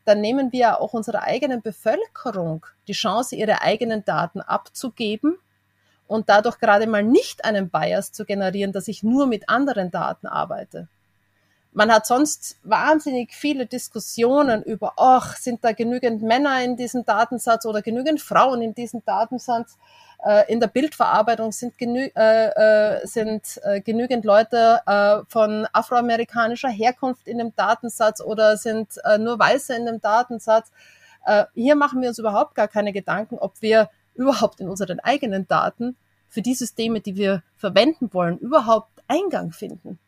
dann 0.05 0.21
nehmen 0.21 0.51
wir 0.51 0.81
auch 0.81 0.93
unserer 0.93 1.23
eigenen 1.23 1.61
Bevölkerung 1.61 2.65
die 2.87 2.93
Chance, 2.93 3.35
ihre 3.35 3.61
eigenen 3.61 4.05
Daten 4.05 4.41
abzugeben 4.41 5.37
und 6.07 6.29
dadurch 6.29 6.59
gerade 6.59 6.87
mal 6.87 7.03
nicht 7.03 7.45
einen 7.45 7.69
Bias 7.69 8.11
zu 8.11 8.25
generieren, 8.25 8.71
dass 8.71 8.87
ich 8.87 9.03
nur 9.03 9.27
mit 9.27 9.47
anderen 9.49 9.91
Daten 9.91 10.27
arbeite. 10.27 10.87
Man 11.71 11.91
hat 11.91 12.07
sonst 12.07 12.57
wahnsinnig 12.63 13.33
viele 13.33 13.67
Diskussionen 13.67 14.63
über, 14.63 14.93
ach, 14.97 15.37
sind 15.37 15.63
da 15.63 15.71
genügend 15.71 16.23
Männer 16.23 16.63
in 16.63 16.77
diesem 16.77 17.05
Datensatz 17.05 17.65
oder 17.65 17.83
genügend 17.83 18.21
Frauen 18.21 18.63
in 18.63 18.73
diesem 18.73 19.05
Datensatz? 19.05 19.77
Äh, 20.25 20.51
in 20.51 20.59
der 20.59 20.67
Bildverarbeitung 20.67 21.51
sind, 21.51 21.77
genü 21.77 22.09
äh, 22.15 22.47
äh, 22.47 23.07
sind 23.07 23.59
äh, 23.63 23.79
genügend 23.79 24.25
Leute 24.25 24.81
äh, 24.85 25.19
von 25.29 25.65
afroamerikanischer 25.71 26.69
Herkunft 26.69 27.27
in 27.27 27.37
dem 27.37 27.55
Datensatz 27.55 28.19
oder 28.19 28.57
sind 28.57 28.99
äh, 29.05 29.17
nur 29.17 29.39
Weiße 29.39 29.75
in 29.75 29.85
dem 29.85 30.01
Datensatz. 30.01 30.71
hier 31.53 31.75
machen 31.75 32.01
wir 32.01 32.09
uns 32.09 32.17
überhaupt 32.17 32.55
gar 32.55 32.67
keine 32.67 32.91
Gedanken, 32.91 33.37
ob 33.37 33.61
wir 33.61 33.89
überhaupt 34.15 34.61
in 34.61 34.69
unseren 34.69 34.99
eigenen 34.99 35.47
Daten 35.47 35.95
für 36.27 36.41
die 36.41 36.55
Systeme, 36.55 37.01
die 37.01 37.17
wir 37.17 37.43
verwenden 37.55 38.13
wollen, 38.13 38.37
überhaupt 38.39 39.03
Eingang 39.07 39.51
finden. 39.51 39.99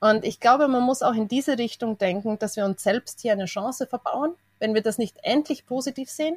Und 0.00 0.24
ich 0.24 0.38
glaube, 0.38 0.68
man 0.68 0.82
muss 0.82 1.02
auch 1.02 1.14
in 1.14 1.28
diese 1.28 1.58
Richtung 1.58 1.98
denken, 1.98 2.38
dass 2.38 2.56
wir 2.56 2.64
uns 2.64 2.82
selbst 2.82 3.20
hier 3.20 3.32
eine 3.32 3.46
Chance 3.46 3.86
verbauen, 3.86 4.34
wenn 4.60 4.74
wir 4.74 4.82
das 4.82 4.96
nicht 4.96 5.16
endlich 5.22 5.66
positiv 5.66 6.08
sehen, 6.08 6.36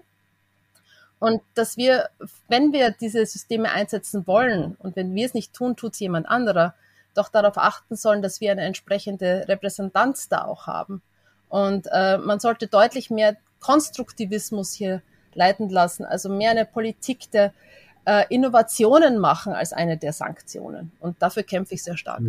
und 1.22 1.40
dass 1.54 1.78
wir, 1.78 2.10
wenn 2.48 2.74
wir 2.74 2.90
diese 2.90 3.24
Systeme 3.28 3.72
einsetzen 3.72 4.26
wollen 4.26 4.76
und 4.80 4.96
wenn 4.96 5.14
wir 5.14 5.28
es 5.28 5.36
nicht 5.36 5.54
tun, 5.54 5.76
tut 5.76 5.94
es 5.94 6.00
jemand 6.00 6.28
anderer, 6.28 6.74
doch 7.14 7.30
darauf 7.30 7.60
achten 7.60 7.96
sollen, 7.96 8.24
dass 8.24 8.42
wir 8.42 8.52
eine 8.52 8.64
entsprechende 8.64 9.46
Repräsentanz 9.48 10.30
da 10.30 10.46
auch 10.46 10.66
haben. 10.66 11.04
Und 11.48 11.88
äh, 11.92 12.18
man 12.18 12.40
sollte 12.40 12.66
deutlich 12.66 13.12
mehr 13.12 13.38
Konstruktivismus 13.60 14.74
hier 14.74 15.04
leiten 15.36 15.70
lassen, 15.70 16.06
also 16.06 16.28
mehr 16.28 16.50
eine 16.50 16.66
Politik 16.66 17.30
der 17.30 17.54
äh, 18.06 18.24
Innovationen 18.30 19.20
machen 19.20 19.54
als 19.54 19.74
eine 19.74 19.98
der 19.98 20.14
Sanktionen. 20.14 20.92
Und 21.00 21.22
dafür 21.22 21.44
kämpfe 21.44 21.76
ich 21.76 21.84
sehr 21.84 21.98
stark. 21.98 22.22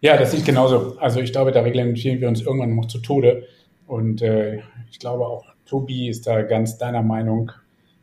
Ja, 0.00 0.16
das 0.16 0.32
ist 0.32 0.46
genauso. 0.46 0.96
Also 1.00 1.18
ich 1.18 1.32
glaube, 1.32 1.50
da 1.50 1.62
reglementieren 1.62 2.20
wir 2.20 2.28
uns 2.28 2.40
irgendwann 2.40 2.76
noch 2.76 2.86
zu 2.86 3.00
Tode. 3.00 3.48
Und 3.88 4.22
äh, 4.22 4.60
ich 4.92 5.00
glaube 5.00 5.26
auch, 5.26 5.44
Tobi 5.66 6.08
ist 6.08 6.28
da 6.28 6.42
ganz 6.42 6.78
deiner 6.78 7.02
Meinung 7.02 7.50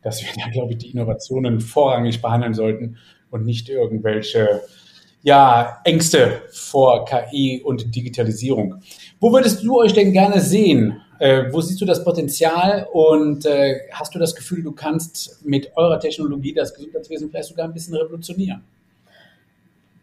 dass 0.01 0.21
wir 0.21 0.29
da, 0.35 0.49
glaube 0.51 0.73
ich, 0.73 0.79
die 0.79 0.91
Innovationen 0.91 1.59
vorrangig 1.59 2.21
behandeln 2.21 2.53
sollten 2.53 2.97
und 3.29 3.45
nicht 3.45 3.69
irgendwelche 3.69 4.62
ja, 5.21 5.81
Ängste 5.83 6.41
vor 6.51 7.05
KI 7.05 7.62
und 7.63 7.93
Digitalisierung. 7.93 8.75
Wo 9.19 9.33
würdest 9.33 9.63
du 9.63 9.79
euch 9.79 9.93
denn 9.93 10.13
gerne 10.13 10.39
sehen? 10.39 11.01
Äh, 11.19 11.51
wo 11.51 11.59
siehst 11.59 11.81
du 11.81 11.85
das 11.85 12.03
Potenzial 12.05 12.88
und 12.93 13.45
äh, 13.45 13.81
hast 13.91 14.15
du 14.15 14.19
das 14.19 14.33
Gefühl, 14.33 14.63
du 14.63 14.71
kannst 14.71 15.45
mit 15.45 15.75
eurer 15.75 15.99
Technologie 15.99 16.53
das 16.53 16.73
Gesundheitswesen 16.73 17.29
vielleicht 17.29 17.49
sogar 17.49 17.65
ein 17.65 17.73
bisschen 17.73 17.95
revolutionieren? 17.95 18.63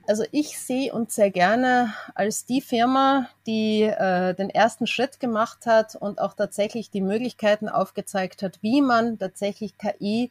Also 0.09 0.25
ich 0.31 0.57
sehe 0.57 0.93
uns 0.93 1.17
sehr 1.17 1.33
gerne 1.33 1.93
als 2.15 2.47
die 2.47 2.61
Firma, 2.61 3.29
die 3.47 3.83
äh, 3.83 4.35
den 4.35 4.51
ersten 4.51 4.87
Schritt 4.87 5.19
gemacht 5.19 5.67
hat 5.67 5.97
und 5.97 6.21
auch 6.21 6.35
tatsächlich 6.35 6.91
die 6.91 7.01
Möglichkeiten 7.01 7.69
aufgezeigt 7.69 8.43
hat, 8.43 8.63
wie 8.63 8.83
man 8.83 9.19
tatsächlich 9.19 9.77
KI 9.79 10.31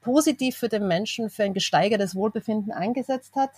positiv 0.00 0.56
für 0.56 0.68
den 0.68 0.88
Menschen 0.88 1.30
für 1.30 1.44
ein 1.44 1.54
gesteigertes 1.54 2.16
Wohlbefinden 2.16 2.72
eingesetzt 2.72 3.36
hat. 3.36 3.50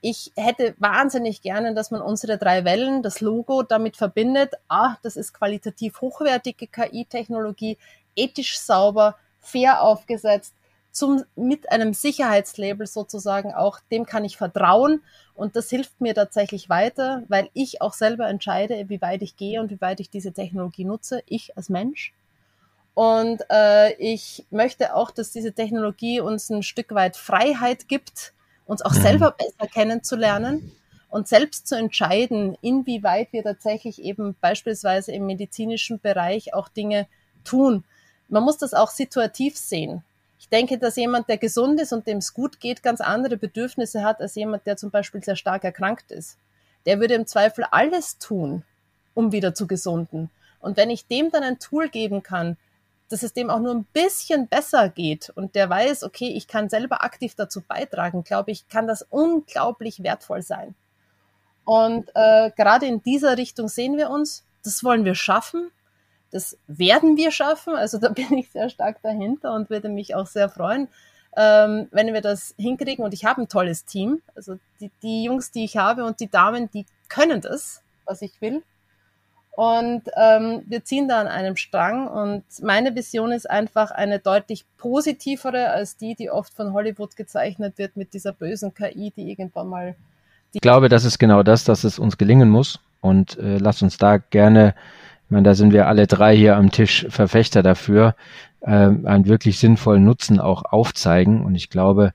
Ich 0.00 0.32
hätte 0.36 0.74
wahnsinnig 0.78 1.42
gerne, 1.42 1.74
dass 1.74 1.90
man 1.90 2.00
unsere 2.00 2.38
drei 2.38 2.64
Wellen, 2.64 3.02
das 3.02 3.20
Logo 3.20 3.62
damit 3.62 3.98
verbindet. 3.98 4.54
Ah, 4.68 4.96
das 5.02 5.16
ist 5.16 5.34
qualitativ 5.34 6.00
hochwertige 6.00 6.66
KI-Technologie, 6.66 7.76
ethisch 8.16 8.58
sauber, 8.58 9.16
fair 9.40 9.82
aufgesetzt, 9.82 10.54
zum, 10.94 11.24
mit 11.34 11.72
einem 11.72 11.92
Sicherheitslabel 11.92 12.86
sozusagen 12.86 13.52
auch, 13.52 13.80
dem 13.90 14.06
kann 14.06 14.24
ich 14.24 14.36
vertrauen 14.36 15.02
und 15.34 15.56
das 15.56 15.68
hilft 15.68 16.00
mir 16.00 16.14
tatsächlich 16.14 16.68
weiter, 16.68 17.24
weil 17.28 17.50
ich 17.52 17.82
auch 17.82 17.92
selber 17.92 18.28
entscheide, 18.28 18.88
wie 18.88 19.02
weit 19.02 19.22
ich 19.22 19.36
gehe 19.36 19.60
und 19.60 19.72
wie 19.72 19.80
weit 19.80 19.98
ich 19.98 20.08
diese 20.08 20.32
Technologie 20.32 20.84
nutze, 20.84 21.22
ich 21.26 21.56
als 21.56 21.68
Mensch. 21.68 22.14
Und 22.94 23.42
äh, 23.50 23.92
ich 23.94 24.46
möchte 24.50 24.94
auch, 24.94 25.10
dass 25.10 25.32
diese 25.32 25.52
Technologie 25.52 26.20
uns 26.20 26.48
ein 26.48 26.62
Stück 26.62 26.94
weit 26.94 27.16
Freiheit 27.16 27.88
gibt, 27.88 28.32
uns 28.64 28.80
auch 28.80 28.94
mhm. 28.94 29.02
selber 29.02 29.30
besser 29.32 29.66
kennenzulernen 29.66 30.70
und 31.08 31.26
selbst 31.26 31.66
zu 31.66 31.76
entscheiden, 31.76 32.56
inwieweit 32.62 33.32
wir 33.32 33.42
tatsächlich 33.42 34.00
eben 34.00 34.36
beispielsweise 34.40 35.10
im 35.10 35.26
medizinischen 35.26 35.98
Bereich 35.98 36.54
auch 36.54 36.68
Dinge 36.68 37.08
tun. 37.42 37.82
Man 38.28 38.44
muss 38.44 38.58
das 38.58 38.74
auch 38.74 38.90
situativ 38.90 39.56
sehen. 39.56 40.04
Ich 40.38 40.48
denke, 40.48 40.78
dass 40.78 40.96
jemand, 40.96 41.28
der 41.28 41.38
gesund 41.38 41.80
ist 41.80 41.92
und 41.92 42.06
dem 42.06 42.18
es 42.18 42.34
gut 42.34 42.60
geht, 42.60 42.82
ganz 42.82 43.00
andere 43.00 43.36
Bedürfnisse 43.36 44.02
hat 44.04 44.20
als 44.20 44.34
jemand, 44.34 44.66
der 44.66 44.76
zum 44.76 44.90
Beispiel 44.90 45.22
sehr 45.22 45.36
stark 45.36 45.64
erkrankt 45.64 46.10
ist. 46.10 46.36
Der 46.86 47.00
würde 47.00 47.14
im 47.14 47.26
Zweifel 47.26 47.64
alles 47.70 48.18
tun, 48.18 48.62
um 49.14 49.32
wieder 49.32 49.54
zu 49.54 49.66
gesunden. 49.66 50.30
Und 50.60 50.76
wenn 50.76 50.90
ich 50.90 51.06
dem 51.06 51.30
dann 51.30 51.42
ein 51.42 51.58
Tool 51.58 51.88
geben 51.88 52.22
kann, 52.22 52.56
dass 53.08 53.22
es 53.22 53.32
dem 53.32 53.50
auch 53.50 53.60
nur 53.60 53.74
ein 53.74 53.86
bisschen 53.92 54.48
besser 54.48 54.88
geht 54.88 55.30
und 55.34 55.54
der 55.54 55.68
weiß, 55.68 56.04
okay, 56.04 56.28
ich 56.28 56.48
kann 56.48 56.68
selber 56.68 57.04
aktiv 57.04 57.34
dazu 57.34 57.60
beitragen, 57.60 58.24
glaube 58.24 58.50
ich, 58.50 58.68
kann 58.68 58.86
das 58.86 59.02
unglaublich 59.02 60.02
wertvoll 60.02 60.42
sein. 60.42 60.74
Und 61.64 62.10
äh, 62.14 62.50
gerade 62.56 62.86
in 62.86 63.02
dieser 63.02 63.36
Richtung 63.36 63.68
sehen 63.68 63.96
wir 63.96 64.10
uns. 64.10 64.44
Das 64.62 64.84
wollen 64.84 65.04
wir 65.04 65.14
schaffen. 65.14 65.70
Das 66.34 66.58
werden 66.66 67.16
wir 67.16 67.30
schaffen. 67.30 67.76
Also 67.76 67.98
da 67.98 68.08
bin 68.10 68.36
ich 68.36 68.50
sehr 68.50 68.68
stark 68.68 69.00
dahinter 69.02 69.54
und 69.54 69.70
würde 69.70 69.88
mich 69.88 70.16
auch 70.16 70.26
sehr 70.26 70.48
freuen, 70.48 70.88
ähm, 71.36 71.86
wenn 71.92 72.12
wir 72.12 72.20
das 72.20 72.56
hinkriegen. 72.58 73.04
Und 73.04 73.14
ich 73.14 73.24
habe 73.24 73.42
ein 73.42 73.48
tolles 73.48 73.84
Team. 73.84 74.20
Also 74.34 74.58
die, 74.80 74.90
die 75.00 75.22
Jungs, 75.22 75.52
die 75.52 75.64
ich 75.64 75.76
habe 75.76 76.04
und 76.04 76.18
die 76.18 76.28
Damen, 76.28 76.68
die 76.72 76.86
können 77.08 77.40
das, 77.40 77.82
was 78.04 78.20
ich 78.20 78.40
will. 78.40 78.64
Und 79.52 80.02
ähm, 80.16 80.62
wir 80.66 80.84
ziehen 80.84 81.06
da 81.06 81.20
an 81.20 81.28
einem 81.28 81.54
Strang. 81.54 82.08
Und 82.08 82.42
meine 82.62 82.96
Vision 82.96 83.30
ist 83.30 83.48
einfach 83.48 83.92
eine 83.92 84.18
deutlich 84.18 84.64
positivere 84.76 85.70
als 85.70 85.96
die, 85.96 86.16
die 86.16 86.30
oft 86.30 86.52
von 86.52 86.72
Hollywood 86.72 87.14
gezeichnet 87.14 87.78
wird 87.78 87.96
mit 87.96 88.12
dieser 88.12 88.32
bösen 88.32 88.74
KI, 88.74 89.12
die 89.16 89.30
irgendwann 89.30 89.68
mal. 89.68 89.94
ich 90.52 90.60
glaube, 90.60 90.88
das 90.88 91.04
ist 91.04 91.20
genau 91.20 91.44
das, 91.44 91.62
dass 91.62 91.84
es 91.84 92.00
uns 92.00 92.18
gelingen 92.18 92.48
muss. 92.48 92.80
Und 93.00 93.38
äh, 93.38 93.58
lasst 93.58 93.84
uns 93.84 93.98
da 93.98 94.16
gerne 94.16 94.74
meine, 95.34 95.44
da 95.44 95.54
sind 95.54 95.72
wir 95.72 95.86
alle 95.88 96.06
drei 96.06 96.36
hier 96.36 96.56
am 96.56 96.70
Tisch 96.70 97.06
Verfechter 97.10 97.62
dafür, 97.62 98.14
äh, 98.62 98.70
einen 98.70 99.26
wirklich 99.26 99.58
sinnvollen 99.58 100.04
Nutzen 100.04 100.40
auch 100.40 100.64
aufzeigen. 100.64 101.44
Und 101.44 101.54
ich 101.54 101.68
glaube, 101.68 102.12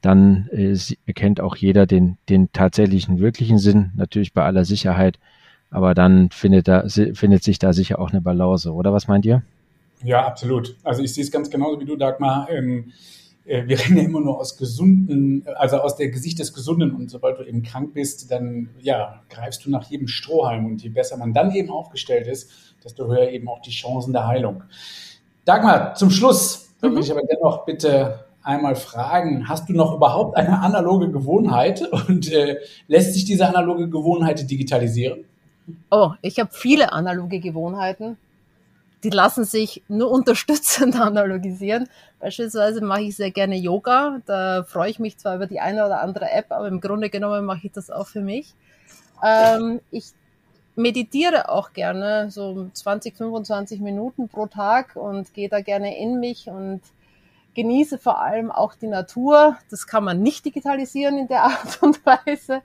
dann 0.00 0.48
äh, 0.52 0.76
erkennt 1.06 1.40
auch 1.40 1.56
jeder 1.56 1.86
den, 1.86 2.18
den 2.28 2.52
tatsächlichen, 2.52 3.18
wirklichen 3.18 3.58
Sinn, 3.58 3.90
natürlich 3.96 4.32
bei 4.32 4.44
aller 4.44 4.64
Sicherheit. 4.64 5.18
Aber 5.70 5.94
dann 5.94 6.30
findet, 6.30 6.68
da, 6.68 6.84
findet 6.88 7.42
sich 7.42 7.58
da 7.58 7.72
sicher 7.72 7.98
auch 7.98 8.10
eine 8.10 8.20
Balance, 8.20 8.72
oder 8.72 8.92
was 8.92 9.08
meint 9.08 9.26
ihr? 9.26 9.42
Ja, 10.04 10.24
absolut. 10.26 10.76
Also 10.84 11.02
ich 11.02 11.12
sehe 11.12 11.24
es 11.24 11.30
ganz 11.30 11.50
genauso 11.50 11.80
wie 11.80 11.84
du, 11.84 11.96
Dagmar. 11.96 12.48
Ähm, 12.50 12.84
äh, 12.88 12.92
wir 13.48 13.78
reden 13.78 13.96
ja 13.96 14.02
immer 14.04 14.20
nur 14.20 14.38
aus 14.38 14.56
gesunden, 14.58 15.46
also 15.56 15.78
aus 15.78 15.96
der 15.96 16.10
Gesicht 16.10 16.38
des 16.38 16.52
Gesunden 16.52 16.94
und 16.94 17.10
sobald 17.10 17.38
du 17.38 17.44
eben 17.44 17.62
krank 17.62 17.94
bist, 17.94 18.30
dann 18.30 18.68
ja, 18.80 19.22
greifst 19.30 19.64
du 19.64 19.70
nach 19.70 19.88
jedem 19.88 20.06
Strohhalm 20.06 20.66
und 20.66 20.82
je 20.82 20.90
besser 20.90 21.16
man 21.16 21.32
dann 21.32 21.50
eben 21.52 21.70
aufgestellt 21.70 22.26
ist, 22.26 22.50
desto 22.84 23.06
höher 23.06 23.30
eben 23.30 23.48
auch 23.48 23.60
die 23.60 23.70
Chancen 23.70 24.12
der 24.12 24.26
Heilung. 24.26 24.64
Dagmar, 25.46 25.94
zum 25.94 26.10
Schluss 26.10 26.74
würde 26.80 26.96
mhm. 26.96 27.02
ich 27.02 27.10
aber 27.10 27.22
dennoch 27.22 27.64
bitte 27.64 28.26
einmal 28.42 28.76
fragen, 28.76 29.48
hast 29.48 29.68
du 29.68 29.72
noch 29.72 29.94
überhaupt 29.94 30.36
eine 30.36 30.60
analoge 30.60 31.10
Gewohnheit 31.10 31.82
und 32.08 32.30
äh, 32.30 32.58
lässt 32.86 33.14
sich 33.14 33.24
diese 33.24 33.48
analoge 33.48 33.88
Gewohnheit 33.88 34.50
digitalisieren? 34.50 35.24
Oh, 35.90 36.10
ich 36.20 36.38
habe 36.38 36.50
viele 36.52 36.92
analoge 36.92 37.40
Gewohnheiten 37.40 38.18
die 39.04 39.10
lassen 39.10 39.44
sich 39.44 39.82
nur 39.88 40.10
unterstützend 40.10 40.96
analogisieren. 41.00 41.88
Beispielsweise 42.20 42.84
mache 42.84 43.02
ich 43.02 43.16
sehr 43.16 43.30
gerne 43.30 43.56
Yoga. 43.56 44.20
Da 44.26 44.64
freue 44.64 44.90
ich 44.90 44.98
mich 44.98 45.18
zwar 45.18 45.36
über 45.36 45.46
die 45.46 45.60
eine 45.60 45.84
oder 45.86 46.00
andere 46.00 46.30
App, 46.30 46.50
aber 46.50 46.68
im 46.68 46.80
Grunde 46.80 47.10
genommen 47.10 47.44
mache 47.44 47.66
ich 47.66 47.72
das 47.72 47.90
auch 47.90 48.06
für 48.06 48.20
mich. 48.20 48.54
Ähm, 49.22 49.80
ich 49.90 50.12
meditiere 50.74 51.48
auch 51.48 51.72
gerne, 51.72 52.30
so 52.30 52.68
20, 52.72 53.16
25 53.16 53.80
Minuten 53.80 54.28
pro 54.28 54.46
Tag 54.46 54.96
und 54.96 55.34
gehe 55.34 55.48
da 55.48 55.60
gerne 55.60 55.98
in 55.98 56.20
mich 56.20 56.48
und 56.48 56.80
genieße 57.54 57.98
vor 57.98 58.20
allem 58.20 58.50
auch 58.52 58.74
die 58.74 58.86
Natur. 58.86 59.58
Das 59.70 59.86
kann 59.86 60.04
man 60.04 60.22
nicht 60.22 60.44
digitalisieren 60.44 61.18
in 61.18 61.28
der 61.28 61.44
Art 61.44 61.82
und 61.82 62.04
Weise. 62.06 62.62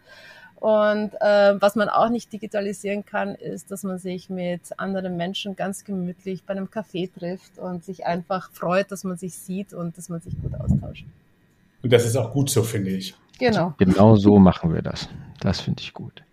Und 0.64 1.11
äh, 1.20 1.61
was 1.61 1.76
man 1.76 1.89
auch 1.89 2.07
nicht 2.07 2.32
digitalisieren 2.32 3.05
kann, 3.05 3.36
ist, 3.36 3.70
dass 3.70 3.84
man 3.84 3.99
sich 3.99 4.30
mit 4.30 4.61
anderen 4.78 5.18
Menschen 5.18 5.57
ganz 5.57 5.84
gemütlich 5.84 6.45
bei 6.45 6.53
einem 6.53 6.68
Café 6.68 7.09
trifft 7.14 7.57
und 7.57 7.84
sich 7.84 8.05
einfach 8.05 8.49
freut, 8.53 8.89
dass 8.89 9.03
man 9.03 9.18
sich 9.18 9.36
sieht 9.36 9.74
und 9.74 9.97
dass 9.97 10.07
man 10.07 10.22
sich 10.22 10.34
gut 10.41 10.53
austauscht. 10.55 11.03
Und 11.82 11.91
das 11.91 12.05
ist 12.05 12.16
auch 12.16 12.32
gut 12.32 12.49
so, 12.49 12.64
finde 12.64 12.91
ich. 12.91 13.14
Genau. 13.39 13.74
Genau 13.78 14.16
so 14.16 14.39
machen 14.39 14.74
wir 14.74 14.82
das. 14.82 15.09
Das 15.41 15.59
finde 15.59 15.82
ich 15.82 15.93
gut. 15.93 16.24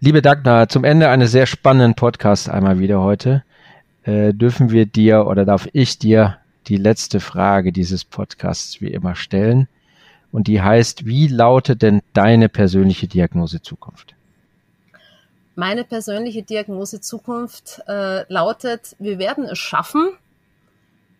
Liebe 0.00 0.20
Dagmar, 0.20 0.68
zum 0.68 0.82
Ende 0.82 1.08
eines 1.08 1.30
sehr 1.30 1.46
spannenden 1.46 1.94
Podcasts 1.94 2.48
einmal 2.48 2.80
wieder 2.80 3.02
heute, 3.02 3.44
äh, 4.02 4.34
dürfen 4.34 4.72
wir 4.72 4.84
dir 4.84 5.28
oder 5.28 5.44
darf 5.44 5.68
ich 5.72 6.00
dir 6.00 6.38
die 6.66 6.76
letzte 6.76 7.20
Frage 7.20 7.70
dieses 7.70 8.04
Podcasts 8.04 8.80
wie 8.80 8.88
immer 8.88 9.14
stellen. 9.14 9.68
Und 10.34 10.48
die 10.48 10.60
heißt, 10.60 11.06
wie 11.06 11.28
lautet 11.28 11.80
denn 11.82 12.02
deine 12.12 12.48
persönliche 12.48 13.06
Diagnose 13.06 13.62
Zukunft? 13.62 14.16
Meine 15.54 15.84
persönliche 15.84 16.42
Diagnose 16.42 17.00
Zukunft 17.00 17.80
äh, 17.86 18.24
lautet, 18.26 18.96
wir 18.98 19.20
werden 19.20 19.44
es 19.44 19.60
schaffen, 19.60 20.08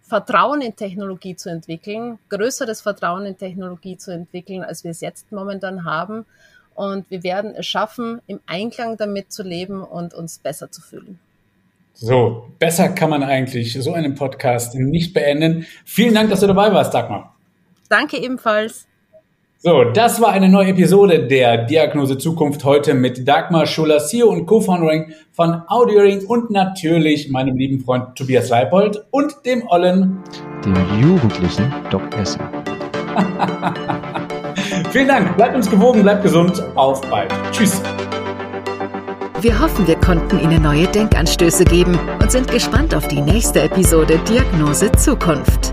Vertrauen 0.02 0.62
in 0.62 0.74
Technologie 0.74 1.36
zu 1.36 1.48
entwickeln, 1.48 2.18
größeres 2.28 2.80
Vertrauen 2.80 3.24
in 3.24 3.38
Technologie 3.38 3.96
zu 3.96 4.10
entwickeln, 4.12 4.64
als 4.64 4.82
wir 4.82 4.90
es 4.90 5.00
jetzt 5.00 5.30
momentan 5.30 5.84
haben. 5.84 6.26
Und 6.74 7.08
wir 7.08 7.22
werden 7.22 7.54
es 7.54 7.66
schaffen, 7.66 8.20
im 8.26 8.40
Einklang 8.46 8.96
damit 8.96 9.32
zu 9.32 9.44
leben 9.44 9.84
und 9.84 10.12
uns 10.12 10.38
besser 10.38 10.72
zu 10.72 10.80
fühlen. 10.80 11.20
So, 11.92 12.48
besser 12.58 12.88
kann 12.88 13.10
man 13.10 13.22
eigentlich 13.22 13.80
so 13.80 13.92
einen 13.92 14.16
Podcast 14.16 14.74
nicht 14.74 15.14
beenden. 15.14 15.66
Vielen 15.84 16.14
Dank, 16.14 16.30
dass 16.30 16.40
du 16.40 16.48
dabei 16.48 16.72
warst, 16.72 16.92
Dagmar. 16.92 17.32
Danke 17.88 18.16
ebenfalls. 18.16 18.88
So, 19.66 19.82
das 19.82 20.20
war 20.20 20.32
eine 20.32 20.50
neue 20.50 20.72
Episode 20.72 21.26
der 21.26 21.64
Diagnose 21.64 22.18
Zukunft 22.18 22.64
heute 22.64 22.92
mit 22.92 23.26
Dagmar 23.26 23.64
Schuller, 23.64 23.96
CEO 23.98 24.28
und 24.28 24.44
Co-Founderin 24.44 25.14
von 25.32 25.62
Audioring 25.68 26.26
und 26.26 26.50
natürlich 26.50 27.30
meinem 27.30 27.56
lieben 27.56 27.80
Freund 27.80 28.14
Tobias 28.14 28.50
Leipold 28.50 29.06
und 29.10 29.34
dem 29.46 29.66
Ollen, 29.68 30.22
dem 30.66 30.74
jugendlichen 31.00 31.72
Doc 31.88 32.02
Esser. 32.14 32.46
Vielen 34.92 35.08
Dank, 35.08 35.34
bleibt 35.38 35.56
uns 35.56 35.70
gewogen, 35.70 36.02
bleibt 36.02 36.24
gesund, 36.24 36.62
auf 36.74 37.00
bald. 37.08 37.32
Tschüss. 37.50 37.80
Wir 39.40 39.58
hoffen, 39.58 39.86
wir 39.86 39.96
konnten 39.96 40.40
Ihnen 40.40 40.60
neue 40.60 40.88
Denkanstöße 40.88 41.64
geben 41.64 41.98
und 42.20 42.30
sind 42.30 42.50
gespannt 42.50 42.94
auf 42.94 43.08
die 43.08 43.22
nächste 43.22 43.62
Episode 43.62 44.20
Diagnose 44.28 44.92
Zukunft. 44.92 45.72